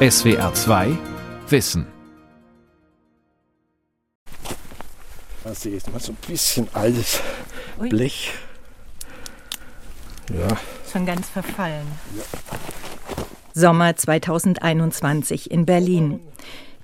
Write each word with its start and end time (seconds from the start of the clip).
SWR 0.00 0.54
2 0.54 0.96
Wissen. 1.48 1.84
Das 5.42 5.66
ist 5.66 5.72
jetzt 5.72 5.92
mal 5.92 5.98
so 5.98 6.12
ein 6.12 6.18
bisschen 6.28 6.68
altes 6.72 7.20
Ui. 7.80 7.88
Blech. 7.88 8.30
Ja, 10.32 10.56
Schon 10.92 11.04
ganz 11.04 11.28
verfallen. 11.28 11.84
Sommer 13.54 13.96
2021 13.96 15.50
in 15.50 15.66
Berlin. 15.66 16.20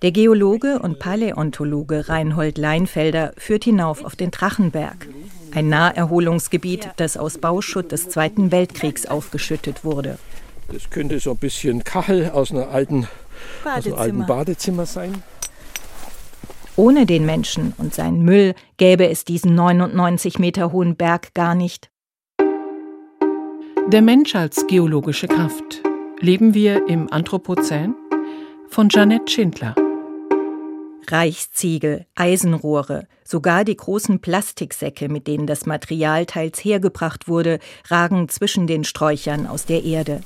Der 0.03 0.11
Geologe 0.11 0.81
und 0.81 0.99
Paläontologe 0.99 2.09
Reinhold 2.09 2.59
Leinfelder 2.59 3.33
führt 3.39 3.63
hinauf 3.63 4.05
auf 4.05 4.17
den 4.17 4.33
Drachenberg, 4.33 5.07
ein 5.55 5.69
Naherholungsgebiet, 5.69 6.89
das 6.97 7.17
aus 7.17 7.39
Bauschutt 7.39 7.93
des 7.93 8.09
Zweiten 8.09 8.51
Weltkriegs 8.51 9.07
aufgeschüttet 9.07 9.85
wurde. 9.85 10.19
Das 10.69 10.91
könnte 10.91 11.19
so 11.21 11.33
ein 11.33 11.37
bisschen 11.37 11.85
Kachel 11.85 12.31
aus, 12.31 12.51
einer 12.51 12.69
alten, 12.69 13.07
aus 13.65 13.87
einem 13.87 13.95
alten 13.95 14.27
Badezimmer. 14.27 14.87
Sein. 14.87 15.23
Ohne 16.77 17.07
den 17.07 17.25
Menschen 17.25 17.73
und 17.79 17.95
seinen 17.95 18.23
Müll 18.23 18.55
gäbe 18.77 19.09
es 19.09 19.25
diesen 19.25 19.55
99 19.55 20.39
Meter 20.39 20.73
hohen 20.73 20.97
Berg 20.97 21.33
gar 21.35 21.55
nicht. 21.55 21.91
Der 23.87 24.03
Mensch 24.03 24.35
als 24.35 24.67
geologische 24.67 25.29
Kraft. 25.29 25.83
Leben 26.19 26.55
wir 26.55 26.89
im 26.89 27.13
Anthropozän? 27.13 27.95
Von 28.69 28.89
Janette 28.91 29.31
Schindler. 29.31 29.75
Reichsziegel, 31.07 32.07
Eisenrohre, 32.15 33.07
sogar 33.25 33.65
die 33.65 33.77
großen 33.77 34.21
Plastiksäcke, 34.21 35.09
mit 35.09 35.27
denen 35.27 35.47
das 35.47 35.67
Material 35.67 36.25
teils 36.27 36.65
hergebracht 36.65 37.29
wurde, 37.29 37.59
ragen 37.89 38.29
zwischen 38.31 38.67
den 38.67 38.85
Sträuchern 38.85 39.47
aus 39.47 39.67
der 39.67 39.85
Erde. 39.85 40.23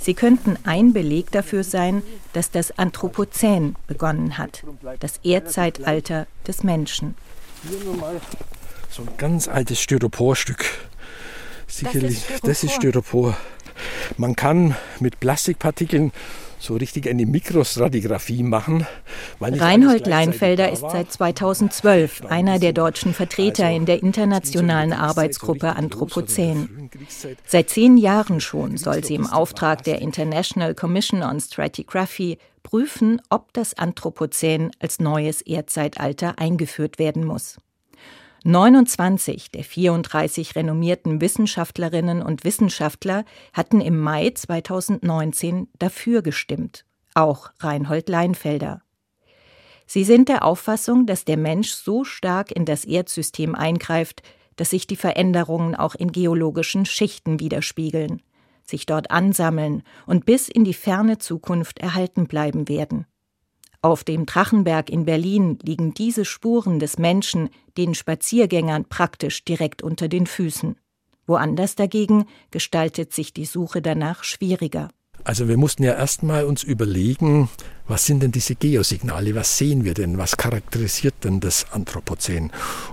Sie 0.00 0.14
könnten 0.14 0.58
ein 0.64 0.92
Beleg 0.92 1.30
dafür 1.30 1.64
sein, 1.64 2.02
dass 2.32 2.50
das 2.50 2.78
Anthropozän 2.78 3.76
begonnen 3.86 4.38
hat, 4.38 4.62
das 5.00 5.18
Erdzeitalter 5.22 6.26
des 6.46 6.62
Menschen. 6.62 7.14
Hier 7.68 7.78
nur 7.84 7.96
mal 7.96 8.20
so 8.90 9.02
ein 9.02 9.08
ganz 9.16 9.48
altes 9.48 9.80
Styroporstück. 9.80 10.64
Sicherlich, 11.66 12.18
Styropor. 12.18 12.48
das 12.48 12.64
ist 12.64 12.74
Styropor. 12.74 13.36
Man 14.16 14.36
kann 14.36 14.76
mit 15.00 15.18
Plastikpartikeln 15.20 16.12
so 16.64 16.74
richtig 16.74 17.08
eine 17.08 17.26
Mikrostratigraphie 17.26 18.42
machen. 18.42 18.86
Reinhold 19.40 20.06
Leinfelder 20.06 20.72
ist 20.72 20.84
seit 20.90 21.12
2012 21.12 22.26
einer 22.26 22.58
der 22.58 22.72
deutschen 22.72 23.14
Vertreter 23.14 23.66
Also, 23.66 23.76
in 23.76 23.86
der 23.86 24.02
internationalen 24.02 24.92
Arbeitsgruppe 24.92 25.76
Anthropozän. 25.76 26.90
Seit 27.46 27.70
zehn 27.70 27.96
Jahren 27.96 28.40
schon 28.40 28.76
soll 28.76 29.04
sie 29.04 29.14
im 29.14 29.26
Auftrag 29.26 29.84
der 29.84 30.00
International 30.00 30.74
Commission 30.74 31.22
on 31.22 31.40
Stratigraphy 31.40 32.38
prüfen, 32.62 33.20
ob 33.30 33.52
das 33.52 33.74
Anthropozän 33.74 34.70
als 34.80 34.98
neues 34.98 35.42
Erdzeitalter 35.42 36.38
eingeführt 36.38 36.98
werden 36.98 37.24
muss. 37.24 37.58
29 38.46 39.52
der 39.52 39.64
34 39.64 40.54
renommierten 40.54 41.22
Wissenschaftlerinnen 41.22 42.20
und 42.20 42.44
Wissenschaftler 42.44 43.24
hatten 43.54 43.80
im 43.80 43.98
Mai 43.98 44.32
2019 44.34 45.68
dafür 45.78 46.20
gestimmt, 46.20 46.84
auch 47.14 47.52
Reinhold 47.60 48.10
Leinfelder. 48.10 48.82
Sie 49.86 50.04
sind 50.04 50.28
der 50.28 50.44
Auffassung, 50.44 51.06
dass 51.06 51.24
der 51.24 51.38
Mensch 51.38 51.70
so 51.72 52.04
stark 52.04 52.52
in 52.52 52.66
das 52.66 52.84
Erdsystem 52.84 53.54
eingreift, 53.54 54.22
dass 54.56 54.70
sich 54.70 54.86
die 54.86 54.96
Veränderungen 54.96 55.74
auch 55.74 55.94
in 55.94 56.12
geologischen 56.12 56.84
Schichten 56.84 57.40
widerspiegeln, 57.40 58.20
sich 58.62 58.84
dort 58.84 59.10
ansammeln 59.10 59.82
und 60.04 60.26
bis 60.26 60.50
in 60.50 60.64
die 60.64 60.74
ferne 60.74 61.16
Zukunft 61.16 61.78
erhalten 61.78 62.26
bleiben 62.26 62.68
werden. 62.68 63.06
Auf 63.84 64.02
dem 64.02 64.24
Drachenberg 64.24 64.88
in 64.88 65.04
Berlin 65.04 65.58
liegen 65.62 65.92
diese 65.92 66.24
Spuren 66.24 66.78
des 66.78 66.96
Menschen 66.96 67.50
den 67.76 67.94
Spaziergängern 67.94 68.86
praktisch 68.86 69.44
direkt 69.44 69.82
unter 69.82 70.08
den 70.08 70.26
Füßen. 70.26 70.76
Woanders 71.26 71.74
dagegen 71.74 72.24
gestaltet 72.50 73.12
sich 73.12 73.34
die 73.34 73.44
Suche 73.44 73.82
danach 73.82 74.24
schwieriger. 74.24 74.88
Also 75.22 75.48
wir 75.48 75.58
mussten 75.58 75.82
ja 75.82 75.92
erstmal 75.92 76.46
uns 76.46 76.62
überlegen, 76.62 77.50
was 77.86 78.06
sind 78.06 78.22
denn 78.22 78.32
diese 78.32 78.54
Geosignale, 78.54 79.34
was 79.34 79.58
sehen 79.58 79.84
wir 79.84 79.92
denn, 79.92 80.16
was 80.16 80.38
charakterisiert 80.38 81.16
denn 81.22 81.40
das 81.40 81.70
Anthropozän? 81.70 82.52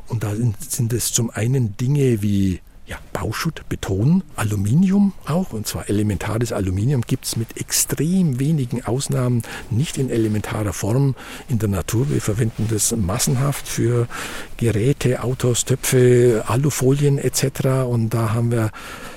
Und 0.09 0.25
da 0.25 0.35
sind, 0.35 0.91
es 0.91 1.13
zum 1.13 1.29
einen 1.29 1.77
Dinge 1.77 2.21
wie 2.21 2.59
ja, 2.91 2.97
Bauschutt, 3.13 3.69
Beton, 3.69 4.21
Aluminium 4.35 5.13
auch, 5.25 5.53
und 5.53 5.65
zwar 5.65 5.89
elementares 5.89 6.51
Aluminium 6.51 7.03
gibt 7.03 7.23
es 7.23 7.37
mit 7.37 7.55
extrem 7.55 8.37
wenigen 8.37 8.83
Ausnahmen 8.83 9.43
nicht 9.69 9.97
in 9.97 10.09
elementarer 10.09 10.73
Form 10.73 11.15
in 11.47 11.57
der 11.57 11.69
Natur. 11.69 12.09
Wir 12.09 12.19
verwenden 12.19 12.67
das 12.69 12.93
massenhaft 12.93 13.65
für 13.65 14.09
Geräte, 14.57 15.23
Autos, 15.23 15.63
Töpfe, 15.63 16.43
Alufolien 16.47 17.17
etc. 17.17 17.87
Und 17.87 18.09
da 18.09 18.33
haben 18.33 18.51
wir 18.51 18.71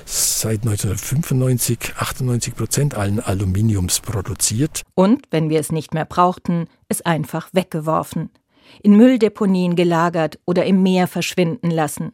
seit 0.05 0.61
1995 0.61 1.95
98 1.99 2.55
Prozent 2.55 2.95
allen 2.95 3.19
Aluminiums 3.19 3.99
produziert. 3.99 4.83
Und, 4.95 5.27
wenn 5.33 5.51
wir 5.51 5.59
es 5.59 5.73
nicht 5.73 5.95
mehr 5.95 6.05
brauchten, 6.05 6.69
es 6.89 7.03
einfach 7.03 7.49
weggeworfen, 7.53 8.31
in 8.84 8.97
Mülldeponien 8.97 9.75
gelagert 9.75 10.39
oder 10.45 10.65
im 10.65 10.84
Meer 10.84 11.09
verschwinden 11.09 11.73
lassen. 11.73 12.13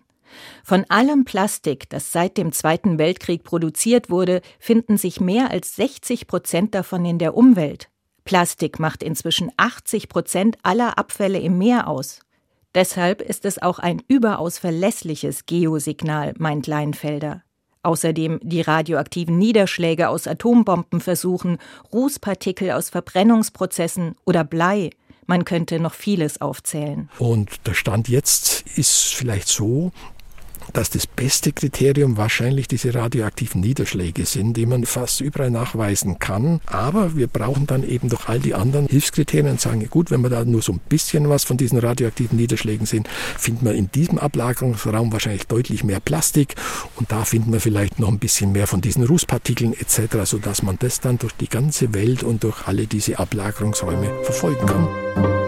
Von 0.64 0.84
allem 0.88 1.24
Plastik, 1.24 1.88
das 1.91 2.12
seit 2.12 2.36
dem 2.36 2.52
Zweiten 2.52 2.98
Weltkrieg 2.98 3.44
produziert 3.44 4.10
wurde, 4.10 4.41
finden 4.58 4.96
sich 4.96 5.20
mehr 5.20 5.50
als 5.50 5.76
60 5.76 6.26
Prozent 6.26 6.74
davon 6.74 7.04
in 7.04 7.18
der 7.18 7.36
Umwelt. 7.36 7.88
Plastik 8.24 8.78
macht 8.78 9.02
inzwischen 9.02 9.50
80 9.56 10.08
Prozent 10.08 10.58
aller 10.62 10.98
Abfälle 10.98 11.38
im 11.38 11.58
Meer 11.58 11.88
aus. 11.88 12.20
Deshalb 12.74 13.20
ist 13.20 13.44
es 13.44 13.60
auch 13.60 13.78
ein 13.78 14.02
überaus 14.06 14.58
verlässliches 14.58 15.46
Geosignal, 15.46 16.34
meint 16.38 16.66
Leinfelder. 16.66 17.42
Außerdem 17.82 18.40
die 18.42 18.60
radioaktiven 18.60 19.38
Niederschläge 19.38 20.10
aus 20.10 20.26
Atombombenversuchen, 20.26 21.58
Rußpartikel 21.92 22.70
aus 22.72 22.90
Verbrennungsprozessen 22.90 24.16
oder 24.24 24.44
Blei. 24.44 24.90
Man 25.26 25.44
könnte 25.44 25.80
noch 25.80 25.94
vieles 25.94 26.40
aufzählen. 26.40 27.08
Und 27.19 27.66
der 27.66 27.74
Stand 27.74 28.08
jetzt 28.08 28.64
ist 28.76 29.14
vielleicht 29.14 29.48
so, 29.48 29.92
dass 30.72 30.91
das 30.91 31.06
beste 31.06 31.53
Kriterium 31.53 32.16
wahrscheinlich 32.16 32.69
diese 32.69 32.94
radioaktiven 32.94 33.60
Niederschläge 33.60 34.26
sind, 34.26 34.56
die 34.56 34.66
man 34.66 34.84
fast 34.84 35.20
überall 35.20 35.50
nachweisen 35.50 36.19
kann. 36.19 36.60
Aber 36.66 37.16
wir 37.16 37.26
brauchen 37.26 37.66
dann 37.66 37.88
eben 37.88 38.08
doch 38.08 38.28
all 38.28 38.41
die 38.41 38.54
anderen 38.54 38.86
Hilfskriterien 38.86 39.53
und 39.53 39.60
sagen, 39.60 39.86
gut, 39.91 40.10
wenn 40.10 40.22
wir 40.22 40.31
da 40.31 40.44
nur 40.44 40.62
so 40.62 40.72
ein 40.72 40.81
bisschen 40.88 41.28
was 41.28 41.44
von 41.44 41.56
diesen 41.56 41.78
radioaktiven 41.78 42.36
Niederschlägen 42.36 42.86
sehen, 42.86 43.04
finden 43.38 43.64
wir 43.64 43.75
in 43.75 43.91
diesem 43.91 44.19
Ablagerungsraum 44.19 45.12
wahrscheinlich 45.12 45.47
deutlich 45.47 45.84
mehr 45.84 46.00
Plastik 46.00 46.54
und 46.97 47.10
da 47.12 47.25
finden 47.25 47.52
wir 47.52 47.60
vielleicht 47.60 47.98
noch 47.98 48.08
ein 48.08 48.19
bisschen 48.19 48.52
mehr 48.52 48.66
von 48.66 48.81
diesen 48.81 49.04
Rußpartikeln 49.04 49.75
etc., 49.75 50.25
sodass 50.25 50.62
man 50.62 50.78
das 50.78 51.00
dann 51.00 51.19
durch 51.19 51.32
die 51.34 51.48
ganze 51.48 51.94
Welt 51.94 52.22
und 52.22 52.44
durch 52.44 52.66
alle 52.66 52.87
diese 52.87 53.19
Ablagerungsräume 53.19 54.12
verfolgen 54.25 54.66
kann. 54.66 55.39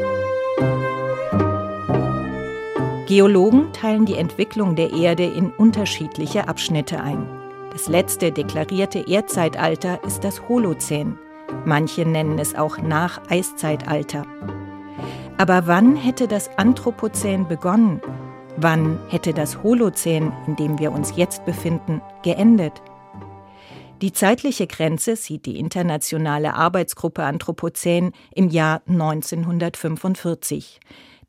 Geologen 3.12 3.70
teilen 3.74 4.06
die 4.06 4.16
Entwicklung 4.16 4.74
der 4.74 4.90
Erde 4.90 5.24
in 5.26 5.50
unterschiedliche 5.50 6.48
Abschnitte 6.48 6.98
ein. 7.02 7.28
Das 7.70 7.86
letzte 7.86 8.32
deklarierte 8.32 9.06
Erdzeitalter 9.06 10.02
ist 10.02 10.24
das 10.24 10.48
Holozän. 10.48 11.18
Manche 11.66 12.06
nennen 12.06 12.38
es 12.38 12.54
auch 12.54 12.78
Nach-Eiszeitalter. 12.78 14.24
Aber 15.36 15.66
wann 15.66 15.94
hätte 15.94 16.26
das 16.26 16.56
Anthropozän 16.56 17.46
begonnen? 17.46 18.00
Wann 18.56 18.98
hätte 19.10 19.34
das 19.34 19.62
Holozän, 19.62 20.32
in 20.46 20.56
dem 20.56 20.78
wir 20.78 20.90
uns 20.90 21.14
jetzt 21.14 21.44
befinden, 21.44 22.00
geendet? 22.22 22.80
Die 24.00 24.14
zeitliche 24.14 24.66
Grenze 24.66 25.16
sieht 25.16 25.44
die 25.44 25.58
internationale 25.58 26.54
Arbeitsgruppe 26.54 27.24
Anthropozän 27.24 28.12
im 28.34 28.48
Jahr 28.48 28.80
1945. 28.88 30.80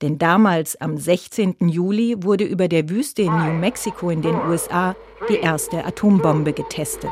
Denn 0.03 0.17
damals, 0.17 0.75
am 0.81 0.97
16. 0.97 1.55
Juli, 1.61 2.17
wurde 2.23 2.43
über 2.43 2.67
der 2.67 2.89
Wüste 2.89 3.21
in 3.21 3.31
New 3.31 3.53
Mexico 3.53 4.09
in 4.09 4.21
den 4.21 4.35
USA 4.49 4.97
die 5.29 5.37
erste 5.37 5.85
Atombombe 5.85 6.51
getestet. 6.51 7.09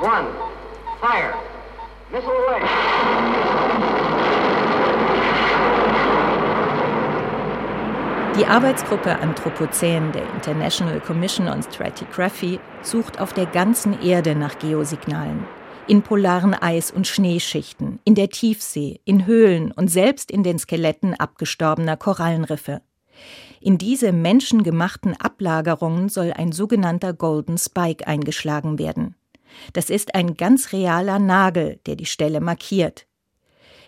Die 8.38 8.46
Arbeitsgruppe 8.46 9.18
Anthropozän 9.20 10.12
der 10.12 10.24
International 10.34 11.00
Commission 11.00 11.48
on 11.48 11.64
Stratigraphy 11.64 12.60
sucht 12.82 13.22
auf 13.22 13.32
der 13.32 13.46
ganzen 13.46 14.02
Erde 14.02 14.36
nach 14.36 14.60
Geosignalen. 14.60 15.46
In 15.88 16.04
polaren 16.04 16.54
Eis- 16.54 16.92
und 16.92 17.08
Schneeschichten, 17.08 18.00
in 18.06 18.16
der 18.16 18.30
Tiefsee, 18.30 19.02
in 19.04 19.26
Höhlen 19.26 19.72
und 19.72 19.90
selbst 19.90 20.32
in 20.32 20.44
den 20.44 20.60
Skeletten 20.60 21.16
abgestorbener 21.16 21.98
Korallenriffe. 21.98 22.82
In 23.60 23.78
diese 23.78 24.14
menschengemachten 24.14 25.20
Ablagerungen 25.20 26.08
soll 26.08 26.34
ein 26.34 26.52
sogenannter 26.52 27.14
Golden 27.14 27.58
Spike 27.58 28.08
eingeschlagen 28.08 28.80
werden. 28.80 29.16
Das 29.74 29.90
ist 29.90 30.16
ein 30.16 30.36
ganz 30.36 30.72
realer 30.72 31.20
Nagel, 31.20 31.80
der 31.86 31.96
die 31.96 32.06
Stelle 32.06 32.42
markiert. 32.42 33.06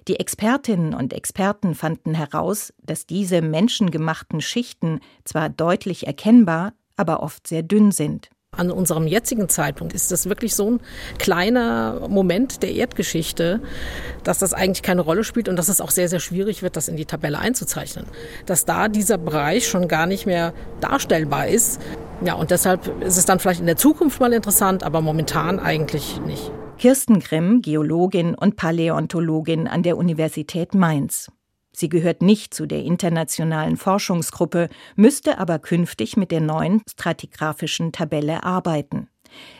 Die 0.08 0.20
Expertinnen 0.20 0.94
und 0.94 1.14
Experten 1.14 1.76
fanden 1.76 2.16
heraus, 2.16 2.74
dass 2.82 3.06
diese 3.06 3.42
menschengemachten 3.42 4.42
Schichten 4.42 5.00
zwar 5.24 5.48
deutlich 5.48 6.06
erkennbar, 6.06 6.74
aber 6.98 7.24
oft 7.24 7.48
sehr 7.48 7.64
dünn 7.64 7.92
sind. 7.92 8.30
An 8.56 8.72
unserem 8.72 9.08
jetzigen 9.08 9.50
Zeitpunkt 9.50 9.94
ist 9.94 10.12
das 10.12 10.30
wirklich 10.30 10.56
so 10.56 10.72
ein 10.72 10.80
kleiner 11.18 12.08
Moment 12.08 12.64
der 12.64 12.72
Erdgeschichte, 12.72 13.62
dass 14.24 14.40
das 14.40 14.54
eigentlich 14.54 14.84
keine 14.84 15.02
Rolle 15.02 15.24
spielt 15.24 15.50
und 15.50 15.56
dass 15.56 15.70
es 15.70 15.82
auch 15.82 15.92
sehr, 15.92 16.08
sehr 16.08 16.20
schwierig 16.20 16.62
wird, 16.62 16.76
das 16.76 16.88
in 16.88 16.96
die 16.96 17.06
Tabelle 17.06 17.40
einzuzeichnen. 17.40 18.06
Dass 18.46 18.66
da 18.66 18.88
dieser 18.88 19.18
Bereich 19.18 19.68
schon 19.68 19.88
gar 19.88 20.06
nicht 20.06 20.26
mehr 20.26 20.54
darstellbar 20.82 21.48
ist. 21.48 21.82
Ja, 22.24 22.36
und 22.36 22.52
deshalb 22.52 23.02
ist 23.02 23.18
es 23.18 23.26
dann 23.26 23.40
vielleicht 23.40 23.60
in 23.60 23.66
der 23.66 23.78
Zukunft 23.78 24.20
mal 24.20 24.34
interessant, 24.34 24.84
aber 24.84 25.02
momentan 25.02 25.60
eigentlich 25.60 26.22
nicht. 26.26 26.52
Kirsten 26.78 27.20
Grimm, 27.20 27.62
Geologin 27.62 28.36
und 28.36 28.56
Paläontologin 28.56 29.68
an 29.68 29.84
der 29.84 29.98
Universität 29.98 30.74
Mainz. 30.74 31.32
Sie 31.76 31.90
gehört 31.90 32.22
nicht 32.22 32.54
zu 32.54 32.68
der 32.68 32.84
internationalen 32.84 33.78
Forschungsgruppe, 33.78 34.70
müsste 34.96 35.40
aber 35.40 35.60
künftig 35.60 36.16
mit 36.16 36.32
der 36.32 36.42
neuen 36.42 36.82
stratigraphischen 36.88 37.92
Tabelle 37.92 38.44
arbeiten. 38.44 39.10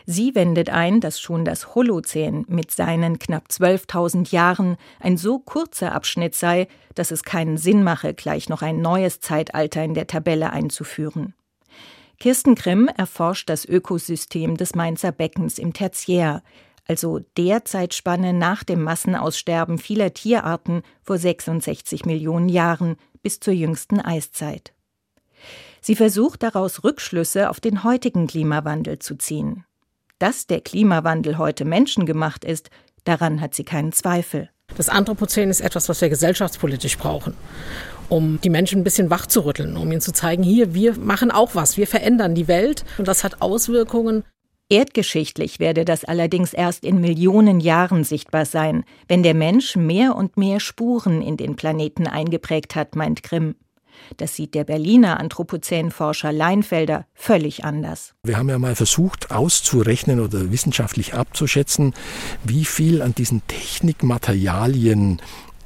Sie 0.06 0.36
wendet 0.36 0.70
ein, 0.70 1.00
dass 1.00 1.20
schon 1.20 1.44
das 1.44 1.74
Holozän 1.74 2.44
mit 2.48 2.70
seinen 2.70 3.18
knapp 3.18 3.48
12.000 3.50 4.30
Jahren 4.32 4.76
ein 5.00 5.16
so 5.16 5.40
kurzer 5.40 5.92
Abschnitt 5.92 6.36
sei, 6.36 6.68
dass 6.94 7.10
es 7.10 7.24
keinen 7.24 7.56
Sinn 7.56 7.82
mache, 7.82 8.14
gleich 8.14 8.48
noch 8.48 8.62
ein 8.62 8.80
neues 8.80 9.18
Zeitalter 9.18 9.82
in 9.82 9.94
der 9.94 10.06
Tabelle 10.06 10.50
einzuführen. 10.50 11.34
Kirsten 12.20 12.54
Grimm 12.54 12.88
erforscht 12.96 13.50
das 13.50 13.64
Ökosystem 13.64 14.56
des 14.56 14.74
Mainzer 14.76 15.10
Beckens 15.10 15.58
im 15.58 15.72
Tertiär, 15.72 16.42
also 16.86 17.20
der 17.36 17.64
Zeitspanne 17.64 18.32
nach 18.32 18.64
dem 18.64 18.82
Massenaussterben 18.82 19.78
vieler 19.78 20.12
Tierarten 20.12 20.82
vor 21.02 21.18
66 21.18 22.04
Millionen 22.04 22.48
Jahren 22.48 22.96
bis 23.22 23.40
zur 23.40 23.54
jüngsten 23.54 24.00
Eiszeit. 24.00 24.74
Sie 25.80 25.96
versucht 25.96 26.42
daraus 26.42 26.84
Rückschlüsse 26.84 27.50
auf 27.50 27.60
den 27.60 27.84
heutigen 27.84 28.26
Klimawandel 28.26 28.98
zu 28.98 29.16
ziehen. 29.16 29.64
Dass 30.18 30.46
der 30.46 30.60
Klimawandel 30.60 31.38
heute 31.38 31.64
menschengemacht 31.64 32.44
ist, 32.44 32.70
daran 33.04 33.40
hat 33.40 33.54
sie 33.54 33.64
keinen 33.64 33.92
Zweifel. 33.92 34.50
Das 34.76 34.88
Anthropozän 34.88 35.50
ist 35.50 35.60
etwas, 35.60 35.88
was 35.88 36.00
wir 36.00 36.08
gesellschaftspolitisch 36.08 36.96
brauchen, 36.96 37.34
um 38.08 38.40
die 38.42 38.50
Menschen 38.50 38.80
ein 38.80 38.84
bisschen 38.84 39.10
wachzurütteln, 39.10 39.76
um 39.76 39.90
ihnen 39.92 40.00
zu 40.00 40.12
zeigen, 40.12 40.42
hier, 40.42 40.74
wir 40.74 40.98
machen 40.98 41.30
auch 41.30 41.54
was, 41.54 41.76
wir 41.76 41.86
verändern 41.86 42.34
die 42.34 42.48
Welt 42.48 42.84
und 42.98 43.06
das 43.06 43.22
hat 43.22 43.42
Auswirkungen 43.42 44.24
Erdgeschichtlich 44.70 45.60
werde 45.60 45.84
das 45.84 46.04
allerdings 46.04 46.54
erst 46.54 46.84
in 46.84 47.00
Millionen 47.00 47.60
Jahren 47.60 48.02
sichtbar 48.02 48.46
sein, 48.46 48.84
wenn 49.08 49.22
der 49.22 49.34
Mensch 49.34 49.76
mehr 49.76 50.16
und 50.16 50.38
mehr 50.38 50.58
Spuren 50.58 51.20
in 51.20 51.36
den 51.36 51.54
Planeten 51.54 52.06
eingeprägt 52.06 52.74
hat, 52.74 52.96
meint 52.96 53.22
Grimm. 53.22 53.56
Das 54.16 54.34
sieht 54.34 54.54
der 54.54 54.64
Berliner 54.64 55.20
Anthropozänforscher 55.20 56.32
Leinfelder 56.32 57.06
völlig 57.14 57.64
anders. 57.64 58.14
Wir 58.24 58.38
haben 58.38 58.48
ja 58.48 58.58
mal 58.58 58.74
versucht 58.74 59.30
auszurechnen 59.30 60.20
oder 60.20 60.50
wissenschaftlich 60.50 61.14
abzuschätzen, 61.14 61.94
wie 62.42 62.64
viel 62.64 63.02
an 63.02 63.14
diesen 63.14 63.46
Technikmaterialien 63.46 65.20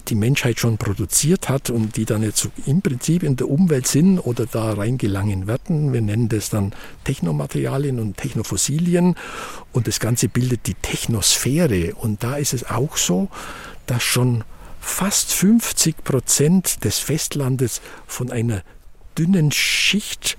die 0.08 0.14
Menschheit 0.14 0.58
schon 0.58 0.78
produziert 0.78 1.48
hat 1.48 1.70
und 1.70 1.96
die 1.96 2.04
dann 2.04 2.22
jetzt 2.22 2.48
im 2.66 2.82
Prinzip 2.82 3.22
in 3.22 3.36
der 3.36 3.48
Umwelt 3.48 3.86
sind 3.86 4.18
oder 4.18 4.46
da 4.46 4.72
reingelangen 4.72 5.46
werden. 5.46 5.92
Wir 5.92 6.00
nennen 6.00 6.28
das 6.28 6.50
dann 6.50 6.72
Technomaterialien 7.04 7.98
und 7.98 8.16
Technofossilien 8.16 9.14
und 9.72 9.86
das 9.86 10.00
Ganze 10.00 10.28
bildet 10.28 10.66
die 10.66 10.74
Technosphäre. 10.74 11.94
Und 11.94 12.22
da 12.22 12.36
ist 12.36 12.54
es 12.54 12.68
auch 12.68 12.96
so, 12.96 13.28
dass 13.86 14.02
schon 14.02 14.44
fast 14.80 15.32
50 15.32 16.04
Prozent 16.04 16.84
des 16.84 16.98
Festlandes 16.98 17.80
von 18.06 18.30
einer 18.30 18.62
dünnen 19.16 19.52
Schicht 19.52 20.36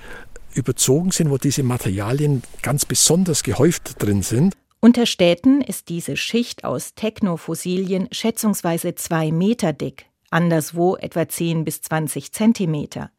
überzogen 0.54 1.12
sind, 1.12 1.30
wo 1.30 1.38
diese 1.38 1.64
Materialien 1.64 2.44
ganz 2.62 2.86
besonders 2.86 3.44
gehäuft 3.44 4.02
drin 4.02 4.24
sind. 4.24 4.56
Unter 4.82 5.06
Städten 5.06 5.60
ist 5.60 5.90
diese 5.90 6.16
Schicht 6.16 6.64
aus 6.64 6.96
Technofossilien 6.96 8.08
schätzungsweise 8.14 8.96
zwei 8.96 9.30
Meter 9.30 9.74
dick, 9.74 10.06
anderswo 10.30 10.96
etwa 10.96 11.28
10 11.28 11.66
bis 11.66 11.82
20 11.82 12.32
Zentimeter. 12.32 13.12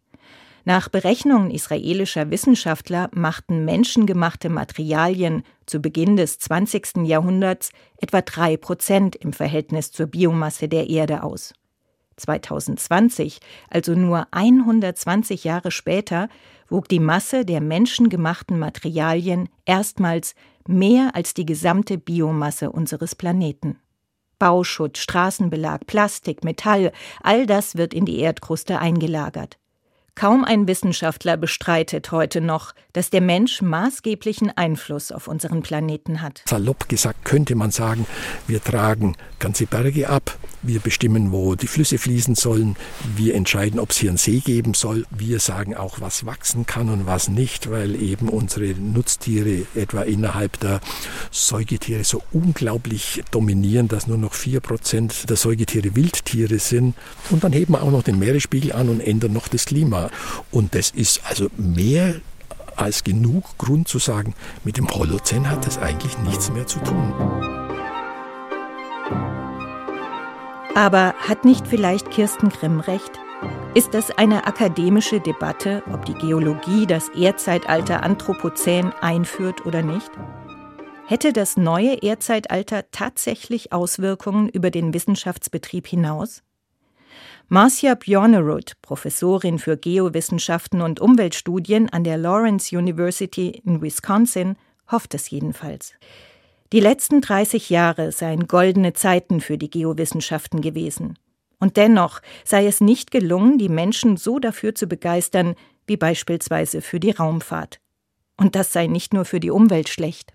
Nach 0.64 0.88
Berechnungen 0.88 1.50
israelischer 1.50 2.30
Wissenschaftler 2.30 3.10
machten 3.12 3.66
menschengemachte 3.66 4.48
Materialien 4.48 5.42
zu 5.66 5.80
Beginn 5.80 6.16
des 6.16 6.38
20. 6.38 7.04
Jahrhunderts 7.04 7.72
etwa 7.98 8.22
drei 8.22 8.56
Prozent 8.56 9.16
im 9.16 9.34
Verhältnis 9.34 9.92
zur 9.92 10.06
Biomasse 10.06 10.66
der 10.66 10.88
Erde 10.88 11.22
aus. 11.22 11.52
2020, 12.16 13.40
also 13.68 13.94
nur 13.94 14.28
120 14.30 15.44
Jahre 15.44 15.70
später, 15.70 16.30
wog 16.70 16.88
die 16.88 17.00
Masse 17.00 17.44
der 17.44 17.60
menschengemachten 17.60 18.58
Materialien 18.58 19.48
erstmals 19.66 20.34
mehr 20.66 21.14
als 21.14 21.34
die 21.34 21.46
gesamte 21.46 21.98
Biomasse 21.98 22.70
unseres 22.72 23.14
Planeten. 23.14 23.78
Bauschutt, 24.38 24.98
Straßenbelag, 24.98 25.86
Plastik, 25.86 26.42
Metall, 26.42 26.92
all 27.22 27.46
das 27.46 27.76
wird 27.76 27.94
in 27.94 28.06
die 28.06 28.18
Erdkruste 28.18 28.78
eingelagert. 28.78 29.59
Kaum 30.20 30.44
ein 30.44 30.68
Wissenschaftler 30.68 31.38
bestreitet 31.38 32.12
heute 32.12 32.42
noch, 32.42 32.74
dass 32.92 33.08
der 33.08 33.22
Mensch 33.22 33.62
maßgeblichen 33.62 34.54
Einfluss 34.54 35.12
auf 35.12 35.28
unseren 35.28 35.62
Planeten 35.62 36.20
hat. 36.20 36.42
Salopp 36.46 36.90
gesagt 36.90 37.24
könnte 37.24 37.54
man 37.54 37.70
sagen, 37.70 38.06
wir 38.46 38.62
tragen 38.62 39.16
ganze 39.38 39.64
Berge 39.64 40.10
ab, 40.10 40.38
wir 40.60 40.80
bestimmen, 40.80 41.32
wo 41.32 41.54
die 41.54 41.66
Flüsse 41.66 41.96
fließen 41.96 42.34
sollen, 42.34 42.76
wir 43.16 43.34
entscheiden, 43.34 43.80
ob 43.80 43.92
es 43.92 43.96
hier 43.96 44.10
einen 44.10 44.18
See 44.18 44.40
geben 44.40 44.74
soll, 44.74 45.06
wir 45.08 45.40
sagen 45.40 45.74
auch, 45.74 46.02
was 46.02 46.26
wachsen 46.26 46.66
kann 46.66 46.90
und 46.90 47.06
was 47.06 47.28
nicht, 47.28 47.70
weil 47.70 47.94
eben 47.94 48.28
unsere 48.28 48.74
Nutztiere 48.74 49.66
etwa 49.74 50.02
innerhalb 50.02 50.60
der 50.60 50.80
Säugetiere 51.30 52.04
so 52.04 52.22
unglaublich 52.30 53.22
dominieren, 53.30 53.88
dass 53.88 54.06
nur 54.06 54.18
noch 54.18 54.34
4% 54.34 55.26
der 55.26 55.36
Säugetiere 55.36 55.96
Wildtiere 55.96 56.58
sind. 56.58 56.94
Und 57.30 57.42
dann 57.42 57.54
heben 57.54 57.72
wir 57.72 57.82
auch 57.82 57.90
noch 57.90 58.02
den 58.02 58.18
Meeresspiegel 58.18 58.74
an 58.74 58.90
und 58.90 59.00
ändern 59.00 59.32
noch 59.32 59.48
das 59.48 59.64
Klima. 59.64 60.09
Und 60.50 60.74
das 60.74 60.90
ist 60.90 61.22
also 61.24 61.48
mehr 61.56 62.16
als 62.76 63.04
genug 63.04 63.58
Grund 63.58 63.88
zu 63.88 63.98
sagen, 63.98 64.34
mit 64.64 64.76
dem 64.76 64.88
Holozän 64.88 65.50
hat 65.50 65.66
das 65.66 65.78
eigentlich 65.78 66.16
nichts 66.18 66.50
mehr 66.50 66.66
zu 66.66 66.78
tun. 66.80 67.12
Aber 70.74 71.14
hat 71.18 71.44
nicht 71.44 71.66
vielleicht 71.66 72.10
Kirsten 72.10 72.48
Grimm 72.48 72.80
recht? 72.80 73.12
Ist 73.74 73.94
das 73.94 74.10
eine 74.10 74.46
akademische 74.46 75.20
Debatte, 75.20 75.82
ob 75.92 76.04
die 76.04 76.14
Geologie 76.14 76.86
das 76.86 77.08
Erdzeitalter 77.10 78.02
Anthropozän 78.02 78.92
einführt 79.00 79.66
oder 79.66 79.82
nicht? 79.82 80.10
Hätte 81.06 81.32
das 81.32 81.56
neue 81.56 82.02
Erdzeitalter 82.02 82.84
tatsächlich 82.92 83.72
Auswirkungen 83.72 84.48
über 84.48 84.70
den 84.70 84.94
Wissenschaftsbetrieb 84.94 85.86
hinaus? 85.86 86.42
Marcia 87.48 87.94
Bjornerud, 87.94 88.72
Professorin 88.82 89.58
für 89.58 89.76
Geowissenschaften 89.76 90.80
und 90.82 91.00
Umweltstudien 91.00 91.88
an 91.90 92.04
der 92.04 92.16
Lawrence 92.16 92.76
University 92.76 93.60
in 93.64 93.82
Wisconsin, 93.82 94.56
hofft 94.90 95.14
es 95.14 95.30
jedenfalls. 95.30 95.94
Die 96.72 96.80
letzten 96.80 97.20
30 97.20 97.70
Jahre 97.70 98.12
seien 98.12 98.46
goldene 98.46 98.92
Zeiten 98.92 99.40
für 99.40 99.58
die 99.58 99.70
Geowissenschaften 99.70 100.60
gewesen. 100.60 101.18
Und 101.58 101.76
dennoch 101.76 102.20
sei 102.44 102.66
es 102.66 102.80
nicht 102.80 103.10
gelungen, 103.10 103.58
die 103.58 103.68
Menschen 103.68 104.16
so 104.16 104.38
dafür 104.38 104.74
zu 104.74 104.86
begeistern, 104.86 105.56
wie 105.86 105.96
beispielsweise 105.96 106.80
für 106.80 107.00
die 107.00 107.10
Raumfahrt. 107.10 107.80
Und 108.36 108.54
das 108.54 108.72
sei 108.72 108.86
nicht 108.86 109.12
nur 109.12 109.24
für 109.24 109.40
die 109.40 109.50
Umwelt 109.50 109.88
schlecht. 109.88 110.32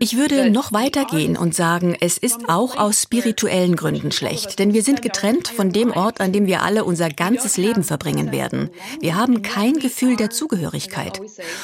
Ich 0.00 0.16
würde 0.16 0.50
noch 0.50 0.72
weiter 0.72 1.04
gehen 1.04 1.36
und 1.36 1.54
sagen, 1.54 1.96
es 2.00 2.18
ist 2.18 2.48
auch 2.48 2.76
aus 2.76 3.02
spirituellen 3.02 3.76
Gründen 3.76 4.10
schlecht, 4.10 4.58
denn 4.58 4.74
wir 4.74 4.82
sind 4.82 5.02
getrennt 5.02 5.46
von 5.46 5.70
dem 5.70 5.92
Ort, 5.92 6.20
an 6.20 6.32
dem 6.32 6.46
wir 6.46 6.62
alle 6.62 6.84
unser 6.84 7.08
ganzes 7.08 7.58
Leben 7.58 7.84
verbringen 7.84 8.32
werden. 8.32 8.70
Wir 9.00 9.14
haben 9.14 9.42
kein 9.42 9.74
Gefühl 9.74 10.16
der 10.16 10.30
Zugehörigkeit. 10.30 11.20